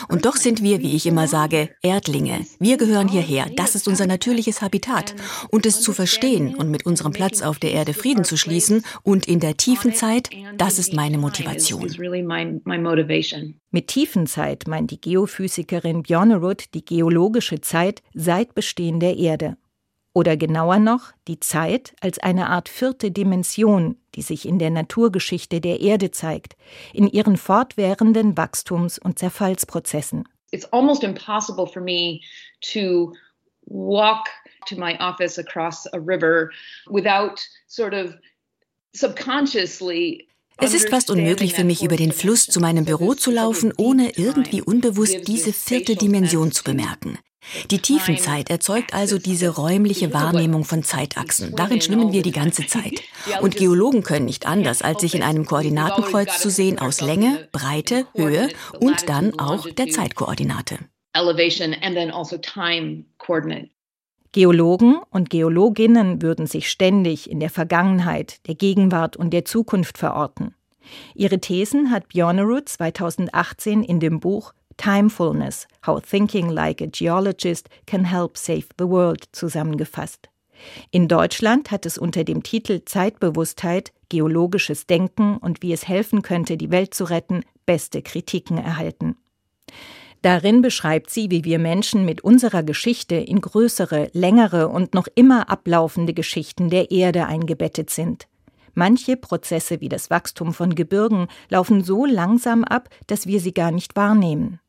Und 0.08 0.26
doch 0.26 0.36
sind 0.36 0.62
wir, 0.62 0.80
wie 0.80 0.94
ich 0.94 1.06
immer 1.06 1.26
sage, 1.26 1.70
Erdlinge. 1.82 2.46
Wir 2.60 2.76
gehören 2.76 3.08
hierher. 3.08 3.46
Das 3.56 3.74
ist 3.74 3.88
unser 3.88 4.06
natürliches 4.06 4.62
Habitat. 4.62 5.16
Und 5.50 5.66
es 5.66 5.80
zu 5.80 5.92
verstehen 5.92 6.54
und 6.54 6.70
mit 6.70 6.86
unserem 6.86 7.12
Platz 7.12 7.42
auf 7.42 7.58
der 7.58 7.72
Erde 7.72 7.94
Frieden 7.94 8.22
zu 8.22 8.36
schließen 8.36 8.84
und 9.02 9.26
in 9.26 9.40
der 9.40 9.56
tiefen 9.56 9.92
Zeit, 9.92 10.30
das 10.56 10.78
ist 10.78 10.92
meine 10.92 11.18
Motivation. 11.18 11.90
Mit 13.74 13.86
Tiefenzeit 13.88 14.68
meint 14.68 14.90
die 14.90 15.00
Geophysikerin 15.32 16.02
Bjornerud 16.02 16.74
die 16.74 16.84
geologische 16.84 17.60
Zeit 17.60 18.02
seit 18.12 18.54
Bestehen 18.54 19.00
der 19.00 19.16
Erde. 19.16 19.56
Oder 20.14 20.36
genauer 20.36 20.78
noch, 20.78 21.12
die 21.26 21.40
Zeit 21.40 21.94
als 22.00 22.18
eine 22.18 22.50
Art 22.50 22.68
vierte 22.68 23.10
Dimension, 23.10 23.96
die 24.14 24.20
sich 24.20 24.46
in 24.46 24.58
der 24.58 24.68
Naturgeschichte 24.68 25.62
der 25.62 25.80
Erde 25.80 26.10
zeigt, 26.10 26.54
in 26.92 27.08
ihren 27.08 27.38
fortwährenden 27.38 28.36
Wachstums- 28.36 28.98
und 28.98 29.18
Zerfallsprozessen. 29.18 30.28
It's 30.50 30.70
almost 30.70 31.02
impossible 31.02 31.66
for 31.66 31.80
me 31.80 32.20
to 32.72 33.14
walk 33.64 34.26
to 34.68 34.76
my 34.76 34.98
office 34.98 35.38
across 35.38 35.86
a 35.94 35.98
river 35.98 36.50
without 36.90 37.40
sort 37.68 37.94
of 37.94 38.14
subconsciously 38.94 40.28
es 40.58 40.74
ist 40.74 40.90
fast 40.90 41.10
unmöglich 41.10 41.54
für 41.54 41.64
mich, 41.64 41.82
über 41.82 41.96
den 41.96 42.12
Fluss 42.12 42.46
zu 42.46 42.60
meinem 42.60 42.84
Büro 42.84 43.14
zu 43.14 43.30
laufen, 43.30 43.72
ohne 43.76 44.16
irgendwie 44.16 44.62
unbewusst 44.62 45.26
diese 45.26 45.52
vierte 45.52 45.96
Dimension 45.96 46.52
zu 46.52 46.64
bemerken. 46.64 47.18
Die 47.70 47.78
Tiefenzeit 47.80 48.50
erzeugt 48.50 48.94
also 48.94 49.18
diese 49.18 49.48
räumliche 49.48 50.14
Wahrnehmung 50.14 50.64
von 50.64 50.82
Zeitachsen. 50.82 51.54
Darin 51.56 51.80
schwimmen 51.80 52.12
wir 52.12 52.22
die 52.22 52.30
ganze 52.30 52.66
Zeit. 52.66 53.02
Und 53.40 53.56
Geologen 53.56 54.02
können 54.02 54.26
nicht 54.26 54.46
anders, 54.46 54.82
als 54.82 55.00
sich 55.00 55.14
in 55.14 55.22
einem 55.22 55.44
Koordinatenkreuz 55.44 56.40
zu 56.40 56.50
sehen 56.50 56.78
aus 56.78 57.00
Länge, 57.00 57.48
Breite, 57.50 58.06
Höhe 58.14 58.48
und 58.78 59.08
dann 59.08 59.38
auch 59.38 59.68
der 59.68 59.88
Zeitkoordinate. 59.88 60.78
Also 61.12 61.36
Geologen 64.32 64.96
und 65.10 65.28
Geologinnen 65.28 66.22
würden 66.22 66.46
sich 66.46 66.70
ständig 66.70 67.30
in 67.30 67.38
der 67.38 67.50
Vergangenheit, 67.50 68.46
der 68.46 68.54
Gegenwart 68.54 69.14
und 69.14 69.30
der 69.30 69.44
Zukunft 69.44 69.98
verorten. 69.98 70.54
Ihre 71.14 71.38
Thesen 71.38 71.90
hat 71.90 72.08
Björnerud 72.08 72.66
2018 72.66 73.82
in 73.82 74.00
dem 74.00 74.20
Buch 74.20 74.54
Timefulness, 74.78 75.68
How 75.86 76.00
Thinking 76.00 76.48
Like 76.48 76.80
a 76.80 76.86
Geologist 76.86 77.68
Can 77.86 78.06
Help 78.06 78.38
Save 78.38 78.64
the 78.78 78.88
World 78.88 79.24
zusammengefasst. 79.32 80.30
In 80.90 81.08
Deutschland 81.08 81.70
hat 81.70 81.84
es 81.84 81.98
unter 81.98 82.24
dem 82.24 82.42
Titel 82.42 82.82
Zeitbewusstheit, 82.86 83.92
geologisches 84.08 84.86
Denken 84.86 85.36
und 85.36 85.60
wie 85.60 85.74
es 85.74 85.86
helfen 85.86 86.22
könnte, 86.22 86.56
die 86.56 86.70
Welt 86.70 86.94
zu 86.94 87.04
retten, 87.04 87.44
beste 87.66 88.00
Kritiken 88.00 88.56
erhalten. 88.56 89.16
Darin 90.22 90.62
beschreibt 90.62 91.10
sie, 91.10 91.30
wie 91.30 91.44
wir 91.44 91.58
Menschen 91.58 92.04
mit 92.04 92.22
unserer 92.22 92.62
Geschichte 92.62 93.16
in 93.16 93.40
größere, 93.40 94.08
längere 94.12 94.68
und 94.68 94.94
noch 94.94 95.08
immer 95.16 95.50
ablaufende 95.50 96.14
Geschichten 96.14 96.70
der 96.70 96.92
Erde 96.92 97.26
eingebettet 97.26 97.90
sind. 97.90 98.28
Manche 98.74 99.16
Prozesse 99.16 99.80
wie 99.80 99.88
das 99.88 100.10
Wachstum 100.10 100.54
von 100.54 100.74
Gebirgen 100.76 101.26
laufen 101.48 101.82
so 101.82 102.06
langsam 102.06 102.64
ab, 102.64 102.88
dass 103.08 103.26
wir 103.26 103.40
sie 103.40 103.52
gar 103.52 103.72
nicht 103.72 103.96
wahrnehmen. 103.96 104.60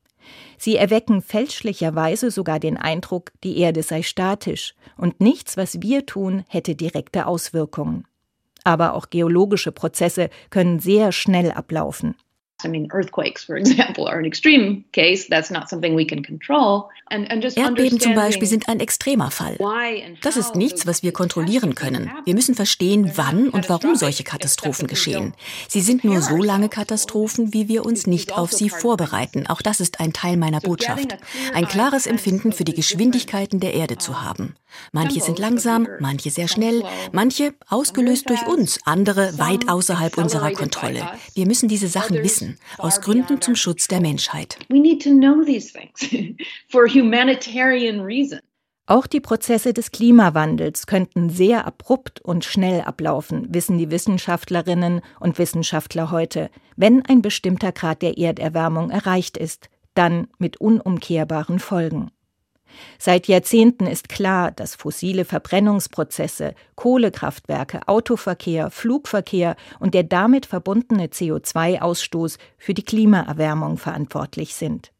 Sie 0.57 0.75
erwecken 0.75 1.21
fälschlicherweise 1.21 2.31
sogar 2.31 2.59
den 2.59 2.77
Eindruck, 2.77 3.31
die 3.43 3.57
Erde 3.59 3.83
sei 3.83 4.01
statisch 4.01 4.73
und 4.97 5.21
nichts, 5.21 5.55
was 5.55 5.81
wir 5.81 6.05
tun, 6.05 6.43
hätte 6.47 6.75
direkte 6.75 7.27
Auswirkungen. 7.27 8.05
Aber 8.63 8.93
auch 8.93 9.09
geologische 9.09 9.71
Prozesse 9.71 10.29
können 10.49 10.79
sehr 10.79 11.11
schnell 11.11 11.51
ablaufen. 11.51 12.15
I 12.65 12.69
mean, 12.69 12.87
earthquakes, 12.91 13.43
for 13.43 13.55
example, 13.57 14.07
are 14.07 14.19
an 14.19 14.25
extreme 14.25 14.83
case. 14.91 15.27
That's 15.29 15.49
not 15.49 15.69
something 15.69 15.95
we 15.95 16.05
can 16.05 16.23
control. 16.23 16.89
Erdbeben 17.09 17.99
zum 17.99 18.15
Beispiel 18.15 18.47
sind 18.47 18.67
ein 18.67 18.79
extremer 18.79 19.29
Fall. 19.29 19.57
Das 20.21 20.37
ist 20.37 20.55
nichts, 20.55 20.87
was 20.87 21.03
wir 21.03 21.11
kontrollieren 21.11 21.75
können. 21.75 22.11
Wir 22.25 22.33
müssen 22.33 22.55
verstehen, 22.55 23.11
wann 23.15 23.49
und 23.49 23.69
warum 23.69 23.95
solche 23.95 24.23
Katastrophen 24.23 24.87
geschehen. 24.87 25.33
Sie 25.67 25.81
sind 25.81 26.03
nur 26.03 26.21
so 26.21 26.37
lange 26.37 26.69
Katastrophen, 26.69 27.53
wie 27.53 27.67
wir 27.67 27.85
uns 27.85 28.07
nicht 28.07 28.33
auf 28.33 28.51
sie 28.51 28.69
vorbereiten. 28.69 29.45
Auch 29.47 29.61
das 29.61 29.79
ist 29.79 29.99
ein 29.99 30.13
Teil 30.13 30.37
meiner 30.37 30.59
Botschaft. 30.59 31.17
Ein 31.53 31.67
klares 31.67 32.07
Empfinden 32.07 32.51
für 32.51 32.63
die 32.63 32.73
Geschwindigkeiten 32.73 33.59
der 33.59 33.73
Erde 33.73 33.97
zu 33.97 34.21
haben. 34.21 34.55
Manche 34.91 35.21
sind 35.21 35.39
langsam, 35.39 35.87
manche 35.99 36.29
sehr 36.29 36.47
schnell, 36.47 36.83
manche 37.11 37.53
ausgelöst 37.67 38.29
durch 38.29 38.45
uns, 38.47 38.79
andere 38.85 39.37
weit 39.37 39.69
außerhalb 39.69 40.17
unserer 40.17 40.51
Kontrolle. 40.51 41.07
Wir 41.33 41.47
müssen 41.47 41.67
diese 41.69 41.87
Sachen 41.87 42.17
wissen, 42.23 42.57
aus 42.77 43.01
Gründen 43.01 43.41
zum 43.41 43.55
Schutz 43.55 43.87
der 43.87 44.01
Menschheit. 44.01 44.57
We 44.69 44.79
need 44.79 45.03
to 45.03 45.09
know 45.09 45.43
these 45.43 45.71
things 45.71 46.37
for 46.69 46.87
humanitarian 46.87 48.01
reason. 48.01 48.39
Auch 48.85 49.07
die 49.07 49.21
Prozesse 49.21 49.73
des 49.73 49.91
Klimawandels 49.91 50.87
könnten 50.87 51.29
sehr 51.29 51.65
abrupt 51.65 52.19
und 52.19 52.43
schnell 52.43 52.81
ablaufen, 52.81 53.47
wissen 53.53 53.77
die 53.77 53.89
Wissenschaftlerinnen 53.89 54.99
und 55.21 55.39
Wissenschaftler 55.39 56.11
heute, 56.11 56.49
wenn 56.75 57.05
ein 57.05 57.21
bestimmter 57.21 57.71
Grad 57.71 58.01
der 58.01 58.17
Erderwärmung 58.17 58.89
erreicht 58.89 59.37
ist, 59.37 59.69
dann 59.93 60.27
mit 60.37 60.57
unumkehrbaren 60.57 61.59
Folgen. 61.59 62.11
Seit 62.97 63.27
Jahrzehnten 63.27 63.87
ist 63.87 64.09
klar, 64.09 64.51
dass 64.51 64.75
fossile 64.75 65.25
Verbrennungsprozesse, 65.25 66.55
Kohlekraftwerke, 66.75 67.87
Autoverkehr, 67.87 68.71
Flugverkehr 68.71 69.55
und 69.79 69.93
der 69.93 70.03
damit 70.03 70.45
verbundene 70.45 71.07
CO2-Ausstoß 71.07 72.37
für 72.57 72.73
die 72.73 72.83
Klimaerwärmung 72.83 73.77
verantwortlich 73.77 74.55
sind. 74.55 74.91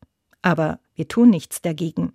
Aber 0.41 0.79
wir 0.95 1.07
tun 1.07 1.29
nichts 1.29 1.61
dagegen. 1.61 2.13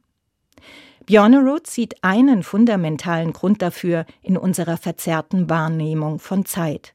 Björnerud 1.07 1.67
sieht 1.67 2.05
einen 2.05 2.43
fundamentalen 2.43 3.33
Grund 3.33 3.63
dafür 3.63 4.05
in 4.21 4.37
unserer 4.37 4.77
verzerrten 4.77 5.49
Wahrnehmung 5.49 6.19
von 6.19 6.45
Zeit. 6.45 6.95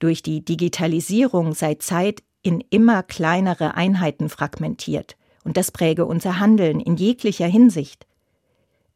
Durch 0.00 0.20
die 0.20 0.44
Digitalisierung 0.44 1.54
sei 1.54 1.76
Zeit 1.76 2.24
in 2.42 2.60
immer 2.70 3.04
kleinere 3.04 3.74
Einheiten 3.74 4.28
fragmentiert, 4.28 5.16
und 5.44 5.56
das 5.56 5.70
präge 5.70 6.06
unser 6.06 6.40
Handeln 6.40 6.80
in 6.80 6.96
jeglicher 6.96 7.46
Hinsicht. 7.46 8.06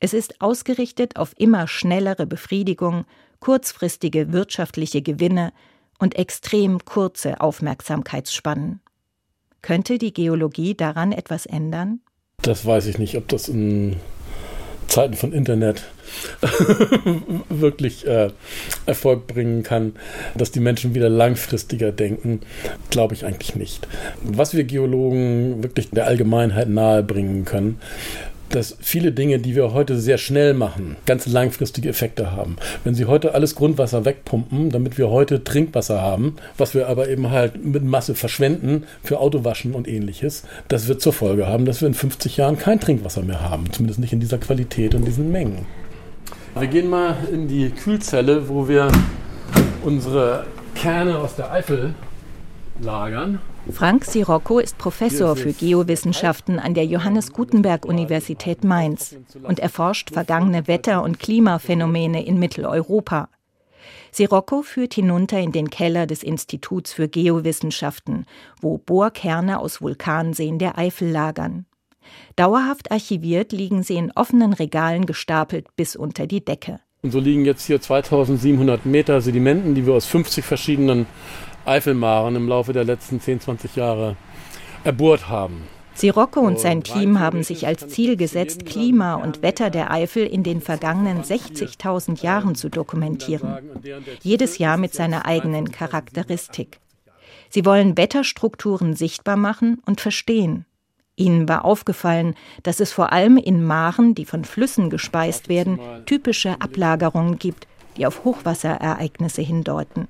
Es 0.00 0.14
ist 0.14 0.40
ausgerichtet 0.40 1.16
auf 1.16 1.34
immer 1.36 1.68
schnellere 1.68 2.26
Befriedigung, 2.26 3.04
kurzfristige 3.40 4.32
wirtschaftliche 4.32 5.02
Gewinne 5.02 5.52
und 5.98 6.16
extrem 6.16 6.84
kurze 6.84 7.40
Aufmerksamkeitsspannen. 7.40 8.80
Könnte 9.62 9.98
die 9.98 10.12
Geologie 10.12 10.74
daran 10.74 11.12
etwas 11.12 11.46
ändern? 11.46 12.00
Das 12.42 12.64
weiß 12.64 12.86
ich 12.86 12.98
nicht, 12.98 13.16
ob 13.16 13.26
das 13.28 13.48
in 13.48 13.96
Zeiten 14.88 15.14
von 15.14 15.32
Internet 15.32 15.84
wirklich 17.48 18.06
äh, 18.06 18.30
Erfolg 18.86 19.26
bringen 19.26 19.62
kann, 19.62 19.94
dass 20.34 20.50
die 20.50 20.60
Menschen 20.60 20.94
wieder 20.94 21.08
langfristiger 21.08 21.92
denken, 21.92 22.40
glaube 22.90 23.14
ich 23.14 23.24
eigentlich 23.24 23.54
nicht. 23.54 23.86
Was 24.22 24.54
wir 24.54 24.64
Geologen 24.64 25.62
wirklich 25.62 25.90
der 25.90 26.06
Allgemeinheit 26.06 26.68
nahebringen 26.68 27.44
können, 27.44 27.80
dass 28.50 28.76
viele 28.80 29.12
Dinge, 29.12 29.38
die 29.38 29.54
wir 29.54 29.72
heute 29.72 29.98
sehr 29.98 30.18
schnell 30.18 30.54
machen, 30.54 30.96
ganz 31.06 31.26
langfristige 31.26 31.88
Effekte 31.88 32.32
haben. 32.32 32.56
Wenn 32.84 32.94
Sie 32.94 33.06
heute 33.06 33.34
alles 33.34 33.54
Grundwasser 33.54 34.04
wegpumpen, 34.04 34.70
damit 34.70 34.98
wir 34.98 35.10
heute 35.10 35.44
Trinkwasser 35.44 36.00
haben, 36.00 36.36
was 36.56 36.74
wir 36.74 36.88
aber 36.88 37.08
eben 37.08 37.30
halt 37.30 37.64
mit 37.64 37.84
Masse 37.84 38.14
verschwenden 38.14 38.84
für 39.02 39.20
Autowaschen 39.20 39.74
und 39.74 39.88
ähnliches, 39.88 40.44
das 40.68 40.88
wird 40.88 41.00
zur 41.00 41.12
Folge 41.12 41.46
haben, 41.46 41.64
dass 41.64 41.80
wir 41.80 41.88
in 41.88 41.94
50 41.94 42.36
Jahren 42.36 42.58
kein 42.58 42.80
Trinkwasser 42.80 43.22
mehr 43.22 43.42
haben. 43.48 43.70
Zumindest 43.72 44.00
nicht 44.00 44.12
in 44.12 44.20
dieser 44.20 44.38
Qualität 44.38 44.94
und 44.94 45.04
diesen 45.04 45.30
Mengen. 45.30 45.66
Wir 46.58 46.66
gehen 46.66 46.88
mal 46.88 47.16
in 47.32 47.46
die 47.46 47.70
Kühlzelle, 47.70 48.48
wo 48.48 48.68
wir 48.68 48.90
unsere 49.84 50.44
Kerne 50.74 51.18
aus 51.18 51.36
der 51.36 51.52
Eifel 51.52 51.94
lagern. 52.80 53.40
Frank 53.70 54.04
Sirocco 54.04 54.58
ist 54.58 54.78
Professor 54.78 55.36
für 55.36 55.52
Geowissenschaften 55.52 56.58
an 56.58 56.74
der 56.74 56.86
Johannes 56.86 57.32
Gutenberg 57.32 57.84
Universität 57.84 58.64
Mainz 58.64 59.16
und 59.42 59.58
erforscht 59.58 60.10
vergangene 60.10 60.66
Wetter- 60.66 61.02
und 61.02 61.18
Klimaphänomene 61.18 62.24
in 62.24 62.38
Mitteleuropa. 62.38 63.28
Sirocco 64.10 64.62
führt 64.62 64.94
hinunter 64.94 65.38
in 65.38 65.52
den 65.52 65.70
Keller 65.70 66.06
des 66.06 66.22
Instituts 66.22 66.92
für 66.92 67.08
Geowissenschaften, 67.08 68.26
wo 68.60 68.78
Bohrkerne 68.78 69.60
aus 69.60 69.82
Vulkanseen 69.82 70.58
der 70.58 70.78
Eifel 70.78 71.10
lagern. 71.10 71.66
Dauerhaft 72.36 72.90
archiviert 72.90 73.52
liegen 73.52 73.82
sie 73.82 73.96
in 73.96 74.12
offenen 74.12 74.54
Regalen 74.54 75.04
gestapelt 75.04 75.66
bis 75.76 75.94
unter 75.94 76.26
die 76.26 76.44
Decke. 76.44 76.80
Und 77.02 77.12
so 77.12 77.20
liegen 77.20 77.44
jetzt 77.44 77.64
hier 77.64 77.80
2700 77.80 78.84
Meter 78.84 79.20
Sedimenten, 79.20 79.74
die 79.74 79.86
wir 79.86 79.94
aus 79.94 80.06
50 80.06 80.44
verschiedenen 80.44 81.06
Eifelmaren 81.64 82.34
im 82.34 82.48
Laufe 82.48 82.72
der 82.72 82.84
letzten 82.84 83.20
10, 83.20 83.40
20 83.40 83.76
Jahre 83.76 84.16
erbohrt 84.82 85.28
haben. 85.28 85.62
Sirocco 85.94 86.40
und 86.40 86.60
sein 86.60 86.82
Team 86.82 87.18
haben 87.18 87.42
sich 87.42 87.66
als 87.66 87.88
Ziel 87.88 88.16
gesetzt, 88.16 88.66
Klima 88.66 89.14
und 89.14 89.42
Wetter 89.42 89.68
der 89.68 89.90
Eifel 89.90 90.26
in 90.26 90.44
den 90.44 90.60
vergangenen 90.60 91.22
60.000 91.22 92.22
Jahren 92.22 92.54
zu 92.54 92.68
dokumentieren. 92.68 93.58
Jedes 94.22 94.58
Jahr 94.58 94.76
mit 94.76 94.94
seiner 94.94 95.26
eigenen 95.26 95.72
Charakteristik. 95.72 96.78
Sie 97.48 97.64
wollen 97.64 97.96
Wetterstrukturen 97.96 98.94
sichtbar 98.94 99.36
machen 99.36 99.82
und 99.86 100.00
verstehen. 100.00 100.66
Ihnen 101.18 101.48
war 101.48 101.64
aufgefallen, 101.64 102.34
dass 102.62 102.80
es 102.80 102.92
vor 102.92 103.12
allem 103.12 103.36
in 103.36 103.64
Maren, 103.64 104.14
die 104.14 104.24
von 104.24 104.44
Flüssen 104.44 104.90
gespeist 104.90 105.48
werden, 105.48 105.78
typische 106.06 106.60
Ablagerungen 106.60 107.38
gibt, 107.38 107.66
die 107.96 108.06
auf 108.06 108.24
Hochwasserereignisse 108.24 109.42
hindeuten. 109.42 110.08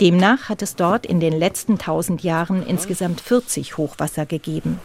Demnach 0.00 0.48
hat 0.48 0.62
es 0.62 0.76
dort 0.76 1.06
in 1.06 1.20
den 1.20 1.38
letzten 1.38 1.78
tausend 1.78 2.22
Jahren 2.22 2.66
insgesamt 2.66 3.20
40 3.20 3.76
Hochwasser 3.76 4.26
gegeben. 4.26 4.80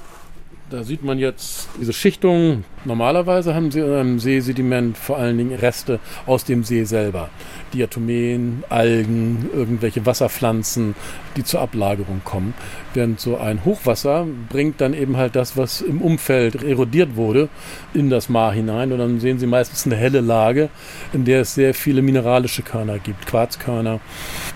Da 0.71 0.83
sieht 0.83 1.03
man 1.03 1.19
jetzt 1.19 1.69
diese 1.79 1.93
Schichtung. 1.93 2.63
Normalerweise 2.85 3.53
haben 3.53 3.69
sie 3.69 3.81
im 3.81 4.17
Seesediment 4.17 4.97
vor 4.97 5.17
allen 5.17 5.37
Dingen 5.37 5.53
Reste 5.53 5.99
aus 6.25 6.43
dem 6.43 6.63
See 6.63 6.85
selber. 6.85 7.29
Diatomeen, 7.71 8.63
Algen, 8.69 9.47
irgendwelche 9.53 10.07
Wasserpflanzen, 10.07 10.95
die 11.35 11.43
zur 11.43 11.61
Ablagerung 11.61 12.21
kommen. 12.23 12.55
Während 12.95 13.19
so 13.19 13.37
ein 13.37 13.63
Hochwasser 13.63 14.25
bringt 14.49 14.81
dann 14.81 14.95
eben 14.95 15.17
halt 15.17 15.35
das, 15.35 15.55
was 15.55 15.81
im 15.81 16.01
Umfeld 16.01 16.63
erodiert 16.63 17.15
wurde, 17.15 17.49
in 17.93 18.09
das 18.09 18.29
Maar 18.29 18.53
hinein. 18.53 18.91
Und 18.91 18.97
dann 18.97 19.19
sehen 19.19 19.37
Sie 19.37 19.47
meistens 19.47 19.85
eine 19.85 19.97
helle 19.97 20.21
Lage, 20.21 20.69
in 21.13 21.25
der 21.25 21.41
es 21.41 21.53
sehr 21.53 21.75
viele 21.75 22.01
mineralische 22.01 22.63
Körner 22.63 22.97
gibt, 22.97 23.27
Quarzkörner. 23.27 23.99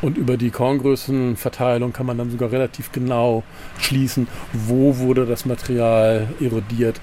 Und 0.01 0.17
über 0.17 0.37
die 0.37 0.49
Korngrößenverteilung 0.49 1.93
kann 1.93 2.07
man 2.07 2.17
dann 2.17 2.31
sogar 2.31 2.51
relativ 2.51 2.91
genau 2.91 3.43
schließen, 3.77 4.27
wo 4.53 4.97
wurde 4.97 5.27
das 5.27 5.45
Material 5.45 5.98
erodiert 6.39 7.01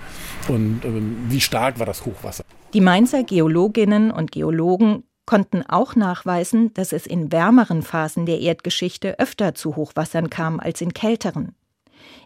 und 0.49 0.83
ähm, 0.85 1.27
wie 1.29 1.41
stark 1.41 1.79
war 1.79 1.87
das 1.87 2.05
Hochwasser. 2.05 2.45
Die 2.73 2.81
Mainzer 2.81 3.23
Geologinnen 3.25 4.11
und 4.11 4.33
Geologen 4.33 5.05
konnten 5.25 5.63
auch 5.63 5.97
nachweisen, 5.97 6.73
dass 6.75 6.93
es 6.93 7.07
in 7.07 7.33
wärmeren 7.33 7.83
Phasen 7.83 8.27
der 8.27 8.41
Erdgeschichte 8.41 9.19
öfter 9.19 9.55
zu 9.55 9.77
Hochwassern 9.77 10.31
kam 10.31 10.61
als 10.61 10.81
in 10.81 10.95
kälteren. 10.95 11.55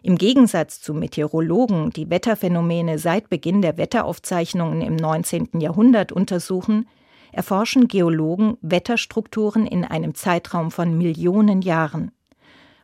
Im 0.03 0.17
Gegensatz 0.17 0.81
zu 0.81 0.93
Meteorologen, 0.93 1.91
die 1.91 2.09
Wetterphänomene 2.09 2.99
seit 2.99 3.29
Beginn 3.29 3.61
der 3.61 3.77
Wetteraufzeichnungen 3.77 4.81
im 4.81 4.95
19. 4.95 5.59
Jahrhundert 5.59 6.11
untersuchen, 6.11 6.87
erforschen 7.31 7.87
Geologen 7.87 8.57
Wetterstrukturen 8.61 9.65
in 9.65 9.85
einem 9.85 10.15
Zeitraum 10.15 10.71
von 10.71 10.97
Millionen 10.97 11.61
Jahren. 11.61 12.11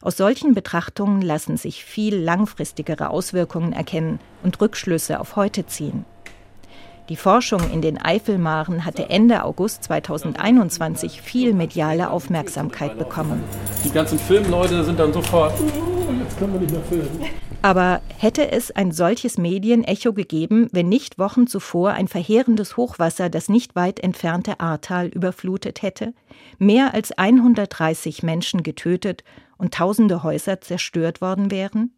Aus 0.08 0.16
solchen 0.16 0.54
Betrachtungen 0.54 1.22
lassen 1.22 1.58
sich 1.58 1.84
viel 1.84 2.16
langfristigere 2.16 3.10
Auswirkungen 3.10 3.74
erkennen 3.74 4.22
und 4.42 4.62
Rückschlüsse 4.62 5.20
auf 5.20 5.36
heute 5.36 5.66
ziehen. 5.66 6.06
Die 7.10 7.18
Forschung 7.18 7.60
in 7.74 7.82
den 7.82 7.98
Eifelmaren 7.98 8.86
hatte 8.86 9.10
Ende 9.10 9.44
August 9.44 9.84
2021 9.84 11.22
viel 11.22 11.54
mediale 11.54 12.10
Aufmerksamkeit 12.10 12.98
bekommen. 12.98 13.44
Die 13.84 13.92
ganzen 13.92 14.18
Filmleute 14.18 14.86
sind 14.86 14.98
dann 14.98 15.12
sofort, 15.12 15.54
oh, 15.60 16.14
jetzt 16.24 16.40
können 16.40 16.54
wir 16.54 16.62
nicht 16.62 16.72
mehr 16.72 16.84
filmen. 16.84 17.26
Aber 17.62 18.00
hätte 18.18 18.50
es 18.50 18.72
ein 18.72 18.94
solches 18.94 19.38
Medienecho 19.38 20.14
gegeben, 20.14 20.70
wenn 20.72 20.88
nicht 20.88 21.20
Wochen 21.20 21.48
zuvor 21.48 21.92
ein 21.92 22.08
verheerendes 22.08 22.78
Hochwasser 22.78 23.30
das 23.30 23.50
nicht 23.50 23.76
weit 23.76 24.00
entfernte 24.00 24.62
Ahrtal 24.62 25.08
überflutet 25.08 25.82
hätte, 25.82 26.14
mehr 26.60 26.94
als 26.94 27.12
130 27.12 28.24
Menschen 28.24 28.64
getötet 28.64 29.26
und 29.58 29.74
tausende 29.74 30.24
Häuser 30.24 30.62
zerstört 30.62 31.22
worden 31.22 31.52
wären? 31.52 31.94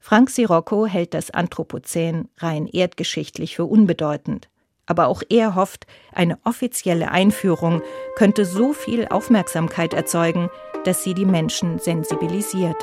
Frank 0.00 0.30
Sirocco 0.30 0.86
hält 0.86 1.14
das 1.14 1.30
Anthropozän 1.30 2.28
rein 2.38 2.66
erdgeschichtlich 2.66 3.56
für 3.56 3.64
unbedeutend. 3.64 4.48
Aber 4.86 5.08
auch 5.08 5.22
er 5.28 5.54
hofft, 5.54 5.86
eine 6.12 6.38
offizielle 6.44 7.10
Einführung 7.10 7.82
könnte 8.16 8.44
so 8.46 8.72
viel 8.72 9.06
Aufmerksamkeit 9.08 9.92
erzeugen, 9.92 10.48
dass 10.84 11.04
sie 11.04 11.12
die 11.12 11.26
Menschen 11.26 11.78
sensibilisiert. 11.78 12.82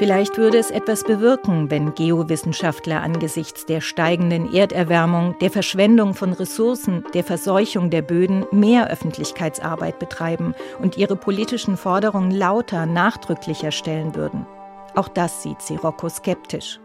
Vielleicht 0.00 0.38
würde 0.38 0.56
es 0.56 0.70
etwas 0.70 1.04
bewirken, 1.04 1.70
wenn 1.70 1.94
Geowissenschaftler 1.94 3.02
angesichts 3.02 3.66
der 3.66 3.82
steigenden 3.82 4.50
Erderwärmung, 4.50 5.36
der 5.42 5.50
Verschwendung 5.50 6.14
von 6.14 6.32
Ressourcen, 6.32 7.04
der 7.12 7.22
Verseuchung 7.22 7.90
der 7.90 8.00
Böden 8.00 8.46
mehr 8.50 8.88
Öffentlichkeitsarbeit 8.88 9.98
betreiben 9.98 10.54
und 10.78 10.96
ihre 10.96 11.16
politischen 11.16 11.76
Forderungen 11.76 12.30
lauter, 12.30 12.86
nachdrücklicher 12.86 13.72
stellen 13.72 14.14
würden. 14.14 14.46
Auch 14.94 15.08
das 15.08 15.42
sieht 15.42 15.60
Sirocco 15.60 16.08
skeptisch. 16.08 16.80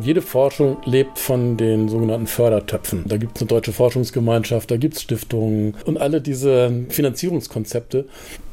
Jede 0.00 0.20
Forschung 0.20 0.76
lebt 0.84 1.18
von 1.18 1.56
den 1.56 1.88
sogenannten 1.88 2.26
Fördertöpfen. 2.26 3.04
Da 3.06 3.16
gibt 3.16 3.36
es 3.36 3.42
eine 3.42 3.48
deutsche 3.48 3.72
Forschungsgemeinschaft, 3.72 4.70
da 4.70 4.76
gibt 4.76 4.94
es 4.94 5.02
Stiftungen 5.02 5.74
und 5.86 5.96
alle 5.96 6.20
diese 6.20 6.84
Finanzierungskonzepte 6.90 8.06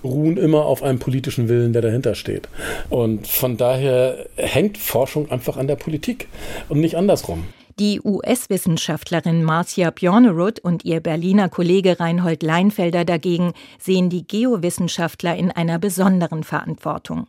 ruhen 0.03 0.37
immer 0.37 0.65
auf 0.65 0.83
einem 0.83 0.99
politischen 0.99 1.49
Willen, 1.49 1.73
der 1.73 1.81
dahinter 1.81 2.15
steht. 2.15 2.47
Und 2.89 3.27
von 3.27 3.57
daher 3.57 4.25
hängt 4.35 4.77
Forschung 4.77 5.31
einfach 5.31 5.57
an 5.57 5.67
der 5.67 5.75
Politik 5.75 6.27
und 6.69 6.79
nicht 6.79 6.95
andersrum. 6.95 7.43
Die 7.79 7.99
US-Wissenschaftlerin 8.03 9.43
Marcia 9.43 9.89
Bjornerud 9.89 10.59
und 10.59 10.85
ihr 10.85 10.99
Berliner 10.99 11.49
Kollege 11.49 11.99
Reinhold 11.99 12.43
Leinfelder 12.43 13.03
dagegen 13.03 13.53
sehen 13.79 14.10
die 14.12 14.27
Geowissenschaftler 14.27 15.36
in 15.36 15.49
einer 15.49 15.79
besonderen 15.79 16.43
Verantwortung. 16.43 17.25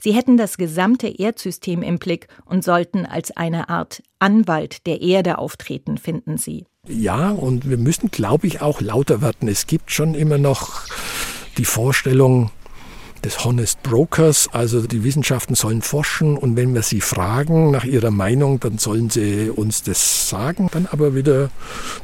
Sie 0.00 0.12
hätten 0.12 0.36
das 0.36 0.56
gesamte 0.56 1.08
Erdsystem 1.08 1.82
im 1.82 1.98
Blick 1.98 2.28
und 2.44 2.64
sollten 2.64 3.06
als 3.06 3.36
eine 3.36 3.68
Art 3.68 4.02
Anwalt 4.18 4.86
der 4.86 5.00
Erde 5.00 5.38
auftreten, 5.38 5.98
finden 5.98 6.38
Sie. 6.38 6.66
Ja, 6.86 7.30
und 7.30 7.68
wir 7.68 7.78
müssen, 7.78 8.10
glaube 8.10 8.46
ich, 8.46 8.60
auch 8.60 8.80
lauter 8.80 9.22
werden. 9.22 9.48
Es 9.48 9.66
gibt 9.66 9.90
schon 9.90 10.14
immer 10.14 10.38
noch 10.38 10.82
die 11.56 11.64
Vorstellung, 11.64 12.50
des 13.24 13.42
Honest 13.44 13.82
Brokers, 13.82 14.48
also 14.52 14.82
die 14.82 15.02
Wissenschaften 15.02 15.54
sollen 15.54 15.82
forschen 15.82 16.36
und 16.36 16.56
wenn 16.56 16.74
wir 16.74 16.82
sie 16.82 17.00
fragen 17.00 17.70
nach 17.70 17.84
ihrer 17.84 18.10
Meinung, 18.10 18.60
dann 18.60 18.78
sollen 18.78 19.08
sie 19.08 19.50
uns 19.50 19.82
das 19.82 20.28
sagen, 20.28 20.68
dann 20.72 20.86
aber 20.90 21.14
wieder, 21.14 21.50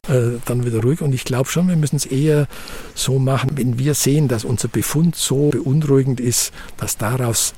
äh, 0.09 0.39
dann 0.47 0.65
wieder 0.65 0.81
ruhig. 0.81 1.03
Und 1.03 1.15
ich 1.15 1.25
glaube 1.25 1.49
schon, 1.51 1.69
wir 1.69 1.77
müssen 1.77 1.97
es 1.97 2.07
eher 2.07 2.47
so 2.95 3.19
machen, 3.19 3.51
wenn 3.55 3.79
wir 3.79 3.95
sehen, 3.95 4.29
dass 4.29 4.45
unser 4.45 4.69
Befund 4.69 5.15
so 5.15 5.51
beunruhigend 5.51 6.21
ist, 6.21 6.53
dass 6.79 6.97
daraus 6.97 7.53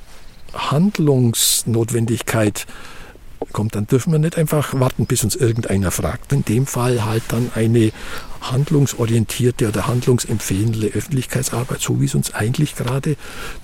Handlungsnotwendigkeit 0.53 2.67
kommt, 3.51 3.75
dann 3.75 3.87
dürfen 3.87 4.11
wir 4.11 4.19
nicht 4.19 4.37
einfach 4.37 4.79
warten, 4.79 5.05
bis 5.05 5.23
uns 5.23 5.35
irgendeiner 5.35 5.91
fragt. 5.91 6.31
In 6.31 6.45
dem 6.45 6.65
Fall 6.65 7.05
halt 7.05 7.23
dann 7.29 7.51
eine 7.55 7.91
handlungsorientierte 8.41 9.67
oder 9.67 9.87
handlungsempfehlende 9.87 10.87
Öffentlichkeitsarbeit, 10.87 11.81
so 11.81 11.99
wie 11.99 12.05
es 12.05 12.15
uns 12.15 12.33
eigentlich 12.33 12.75
gerade 12.75 13.15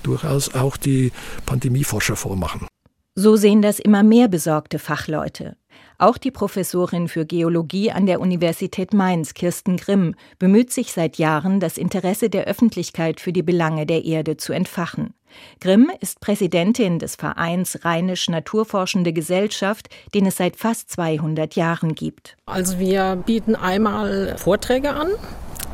durchaus 0.04 0.54
auch 0.54 0.78
die 0.78 1.12
Pandemieforscher 1.46 2.16
vormachen. 2.16 2.68
So 3.16 3.36
sehen 3.36 3.62
das 3.62 3.80
immer 3.80 4.04
mehr 4.04 4.28
besorgte 4.28 4.80
Fachleute. 4.80 5.58
Auch 5.98 6.18
die 6.18 6.32
Professorin 6.32 7.10
für 7.10 7.26
Geologie 7.26 7.92
an 7.92 8.06
der 8.06 8.22
Universität 8.22 8.94
Mainz, 8.94 9.34
Kirsten 9.34 9.76
Grimm, 9.76 10.16
bemüht 10.38 10.72
sich 10.72 10.94
seit 10.94 11.18
Jahren, 11.18 11.60
das 11.60 11.78
Interesse 11.78 12.30
der 12.30 12.46
Öffentlichkeit 12.46 13.20
für 13.20 13.34
die 13.34 13.44
Belange 13.44 13.86
der 13.86 14.06
Erde 14.06 14.38
zu 14.38 14.54
entfachen. 14.54 15.14
Grimm 15.60 15.92
ist 16.00 16.20
Präsidentin 16.20 17.00
des 17.00 17.16
Vereins 17.16 17.84
Rheinisch 17.84 18.30
Naturforschende 18.30 19.14
Gesellschaft, 19.14 19.90
den 20.14 20.26
es 20.26 20.38
seit 20.38 20.56
fast 20.56 20.90
200 20.92 21.56
Jahren 21.56 21.96
gibt. 21.96 22.38
Also 22.46 22.80
wir 22.80 23.16
bieten 23.26 23.56
einmal 23.56 24.36
Vorträge 24.38 24.92
an, 24.92 25.10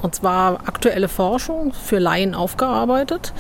und 0.01 0.15
zwar 0.15 0.67
aktuelle 0.67 1.07
Forschung 1.07 1.73
für 1.73 1.99
Laien 1.99 2.35
aufgearbeitet. 2.35 3.33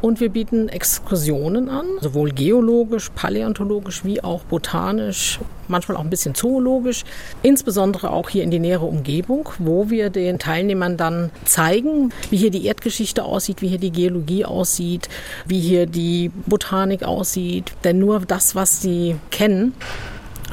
Und 0.00 0.20
wir 0.20 0.30
bieten 0.30 0.68
Exkursionen 0.68 1.68
an, 1.68 1.84
sowohl 2.00 2.30
geologisch, 2.30 3.10
paläontologisch 3.10 4.04
wie 4.04 4.24
auch 4.24 4.42
botanisch, 4.44 5.40
manchmal 5.68 5.98
auch 5.98 6.02
ein 6.02 6.10
bisschen 6.10 6.34
zoologisch, 6.34 7.04
insbesondere 7.42 8.10
auch 8.10 8.30
hier 8.30 8.42
in 8.42 8.50
die 8.50 8.58
nähere 8.58 8.86
Umgebung, 8.86 9.50
wo 9.58 9.90
wir 9.90 10.08
den 10.08 10.38
Teilnehmern 10.38 10.96
dann 10.96 11.30
zeigen, 11.44 12.12
wie 12.30 12.38
hier 12.38 12.50
die 12.50 12.64
Erdgeschichte 12.64 13.24
aussieht, 13.24 13.60
wie 13.60 13.68
hier 13.68 13.78
die 13.78 13.92
Geologie 13.92 14.46
aussieht, 14.46 15.08
wie 15.46 15.60
hier 15.60 15.86
die 15.86 16.30
Botanik 16.46 17.02
aussieht. 17.02 17.72
Denn 17.84 17.98
nur 17.98 18.20
das, 18.20 18.54
was 18.54 18.80
sie 18.80 19.16
kennen, 19.30 19.74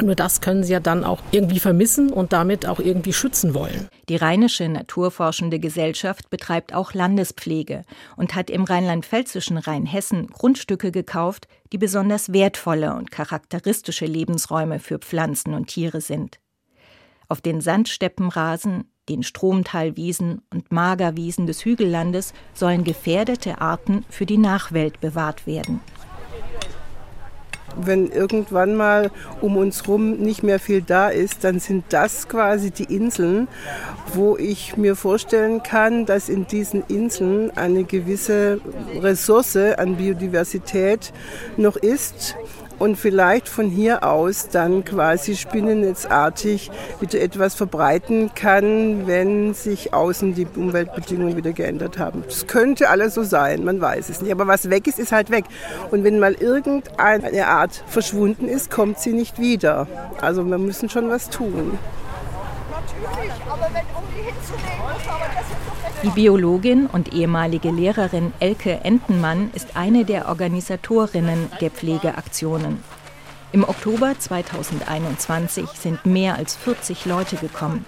nur 0.01 0.15
das 0.15 0.41
können 0.41 0.63
sie 0.63 0.73
ja 0.73 0.79
dann 0.79 1.03
auch 1.03 1.21
irgendwie 1.31 1.59
vermissen 1.59 2.11
und 2.11 2.33
damit 2.33 2.65
auch 2.65 2.79
irgendwie 2.79 3.13
schützen 3.13 3.53
wollen. 3.53 3.87
Die 4.09 4.15
Rheinische 4.15 4.67
Naturforschende 4.69 5.59
Gesellschaft 5.59 6.29
betreibt 6.29 6.73
auch 6.73 6.93
Landespflege 6.93 7.83
und 8.15 8.35
hat 8.35 8.49
im 8.49 8.63
rheinland-pfälzischen 8.63 9.57
Rheinhessen 9.57 10.27
Grundstücke 10.27 10.91
gekauft, 10.91 11.47
die 11.71 11.77
besonders 11.77 12.33
wertvolle 12.33 12.93
und 12.95 13.11
charakteristische 13.11 14.05
Lebensräume 14.05 14.79
für 14.79 14.99
Pflanzen 14.99 15.53
und 15.53 15.67
Tiere 15.67 16.01
sind. 16.01 16.39
Auf 17.29 17.41
den 17.41 17.59
Sandsteppenrasen, 17.59 18.91
den 19.09 19.23
Stromtalwiesen 19.23 20.41
und 20.53 20.71
Magerwiesen 20.71 21.47
des 21.47 21.65
Hügellandes 21.65 22.33
sollen 22.53 22.83
gefährdete 22.83 23.61
Arten 23.61 24.05
für 24.09 24.25
die 24.25 24.37
Nachwelt 24.37 24.99
bewahrt 25.01 25.47
werden 25.47 25.81
wenn 27.81 28.11
irgendwann 28.11 28.75
mal 28.75 29.11
um 29.41 29.57
uns 29.57 29.83
herum 29.83 30.17
nicht 30.17 30.43
mehr 30.43 30.59
viel 30.59 30.81
da 30.81 31.09
ist, 31.09 31.43
dann 31.43 31.59
sind 31.59 31.85
das 31.89 32.27
quasi 32.27 32.71
die 32.71 32.95
Inseln, 32.95 33.47
wo 34.13 34.37
ich 34.37 34.77
mir 34.77 34.95
vorstellen 34.95 35.63
kann, 35.63 36.05
dass 36.05 36.29
in 36.29 36.47
diesen 36.47 36.83
Inseln 36.87 37.55
eine 37.55 37.83
gewisse 37.83 38.59
Ressource 39.01 39.55
an 39.55 39.95
Biodiversität 39.95 41.13
noch 41.57 41.75
ist 41.75 42.35
und 42.79 42.97
vielleicht 42.97 43.47
von 43.49 43.69
hier 43.69 44.03
aus 44.03 44.49
dann 44.49 44.85
quasi 44.85 45.35
spinnennetzartig 45.35 46.71
wieder 46.99 47.19
etwas 47.21 47.55
verbreiten 47.55 48.31
kann, 48.35 49.07
wenn 49.07 49.53
sich 49.53 49.93
außen 49.93 50.35
die 50.35 50.47
Umweltbedingungen 50.55 51.35
wieder 51.35 51.53
geändert 51.53 51.97
haben. 51.97 52.23
Das 52.25 52.47
könnte 52.47 52.89
alles 52.89 53.13
so 53.13 53.23
sein, 53.23 53.63
man 53.63 53.81
weiß 53.81 54.09
es 54.09 54.21
nicht. 54.21 54.31
Aber 54.31 54.47
was 54.47 54.69
weg 54.69 54.87
ist, 54.87 54.99
ist 54.99 55.11
halt 55.11 55.29
weg. 55.29 55.45
Und 55.91 56.03
wenn 56.03 56.19
mal 56.19 56.33
irgendeine 56.33 57.47
Art 57.47 57.83
verschwunden 57.87 58.47
ist, 58.47 58.69
kommt 58.69 58.99
sie 58.99 59.13
nicht 59.13 59.39
wieder. 59.39 59.87
Also 60.21 60.43
wir 60.43 60.57
müssen 60.57 60.89
schon 60.89 61.09
was 61.09 61.29
tun. 61.29 61.77
Natürlich, 62.71 63.31
aber 63.49 63.69
wenn 63.73 63.85
um 63.95 64.03
die 64.15 64.23
hinzulegen, 64.23 64.77
muss 64.81 65.07
aber 65.07 65.25
das 65.33 65.66
die 66.03 66.09
Biologin 66.09 66.85
und 66.85 67.13
ehemalige 67.13 67.71
Lehrerin 67.71 68.31
Elke 68.39 68.81
Entenmann 68.83 69.49
ist 69.55 69.75
eine 69.75 70.05
der 70.05 70.27
Organisatorinnen 70.27 71.49
der 71.59 71.71
Pflegeaktionen. 71.71 72.83
Im 73.51 73.63
Oktober 73.63 74.13
2021 74.17 75.65
sind 75.69 76.05
mehr 76.05 76.35
als 76.35 76.55
40 76.55 77.05
Leute 77.05 77.37
gekommen. 77.37 77.85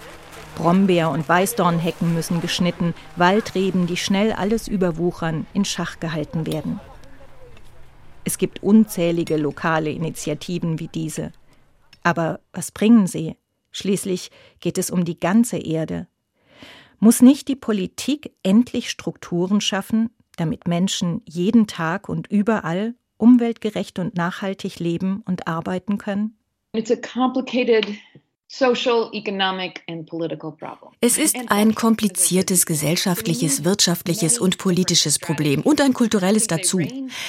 Brombeer- 0.56 1.10
und 1.10 1.28
Weißdornhecken 1.28 2.12
müssen 2.12 2.40
geschnitten, 2.40 2.94
Waldreben, 3.14 3.86
die 3.86 3.96
schnell 3.96 4.32
alles 4.32 4.66
überwuchern, 4.66 5.46
in 5.54 5.64
Schach 5.64 6.00
gehalten 6.00 6.46
werden. 6.46 6.80
Es 8.24 8.38
gibt 8.38 8.62
unzählige 8.62 9.36
lokale 9.36 9.90
Initiativen 9.90 10.80
wie 10.80 10.88
diese. 10.88 11.32
Aber 12.02 12.40
was 12.52 12.72
bringen 12.72 13.06
sie? 13.06 13.36
Schließlich 13.70 14.30
geht 14.58 14.78
es 14.78 14.90
um 14.90 15.04
die 15.04 15.20
ganze 15.20 15.58
Erde. 15.58 16.08
Muss 17.02 17.22
nicht 17.22 17.48
die 17.48 17.56
Politik 17.56 18.34
endlich 18.42 18.90
Strukturen 18.90 19.62
schaffen, 19.62 20.10
damit 20.36 20.68
Menschen 20.68 21.22
jeden 21.24 21.66
Tag 21.66 22.10
und 22.10 22.30
überall 22.30 22.94
umweltgerecht 23.16 23.98
und 23.98 24.14
nachhaltig 24.14 24.78
leben 24.78 25.22
und 25.26 25.48
arbeiten 25.48 25.96
können? 25.96 26.36
It's 26.74 26.90
a 26.90 26.96
complicated 26.96 27.86
es 31.00 31.18
ist 31.18 31.36
ein 31.50 31.74
kompliziertes 31.76 32.66
gesellschaftliches, 32.66 33.64
wirtschaftliches 33.64 34.40
und 34.40 34.58
politisches 34.58 35.20
Problem 35.20 35.62
und 35.62 35.80
ein 35.80 35.94
kulturelles 35.94 36.48
dazu. 36.48 36.80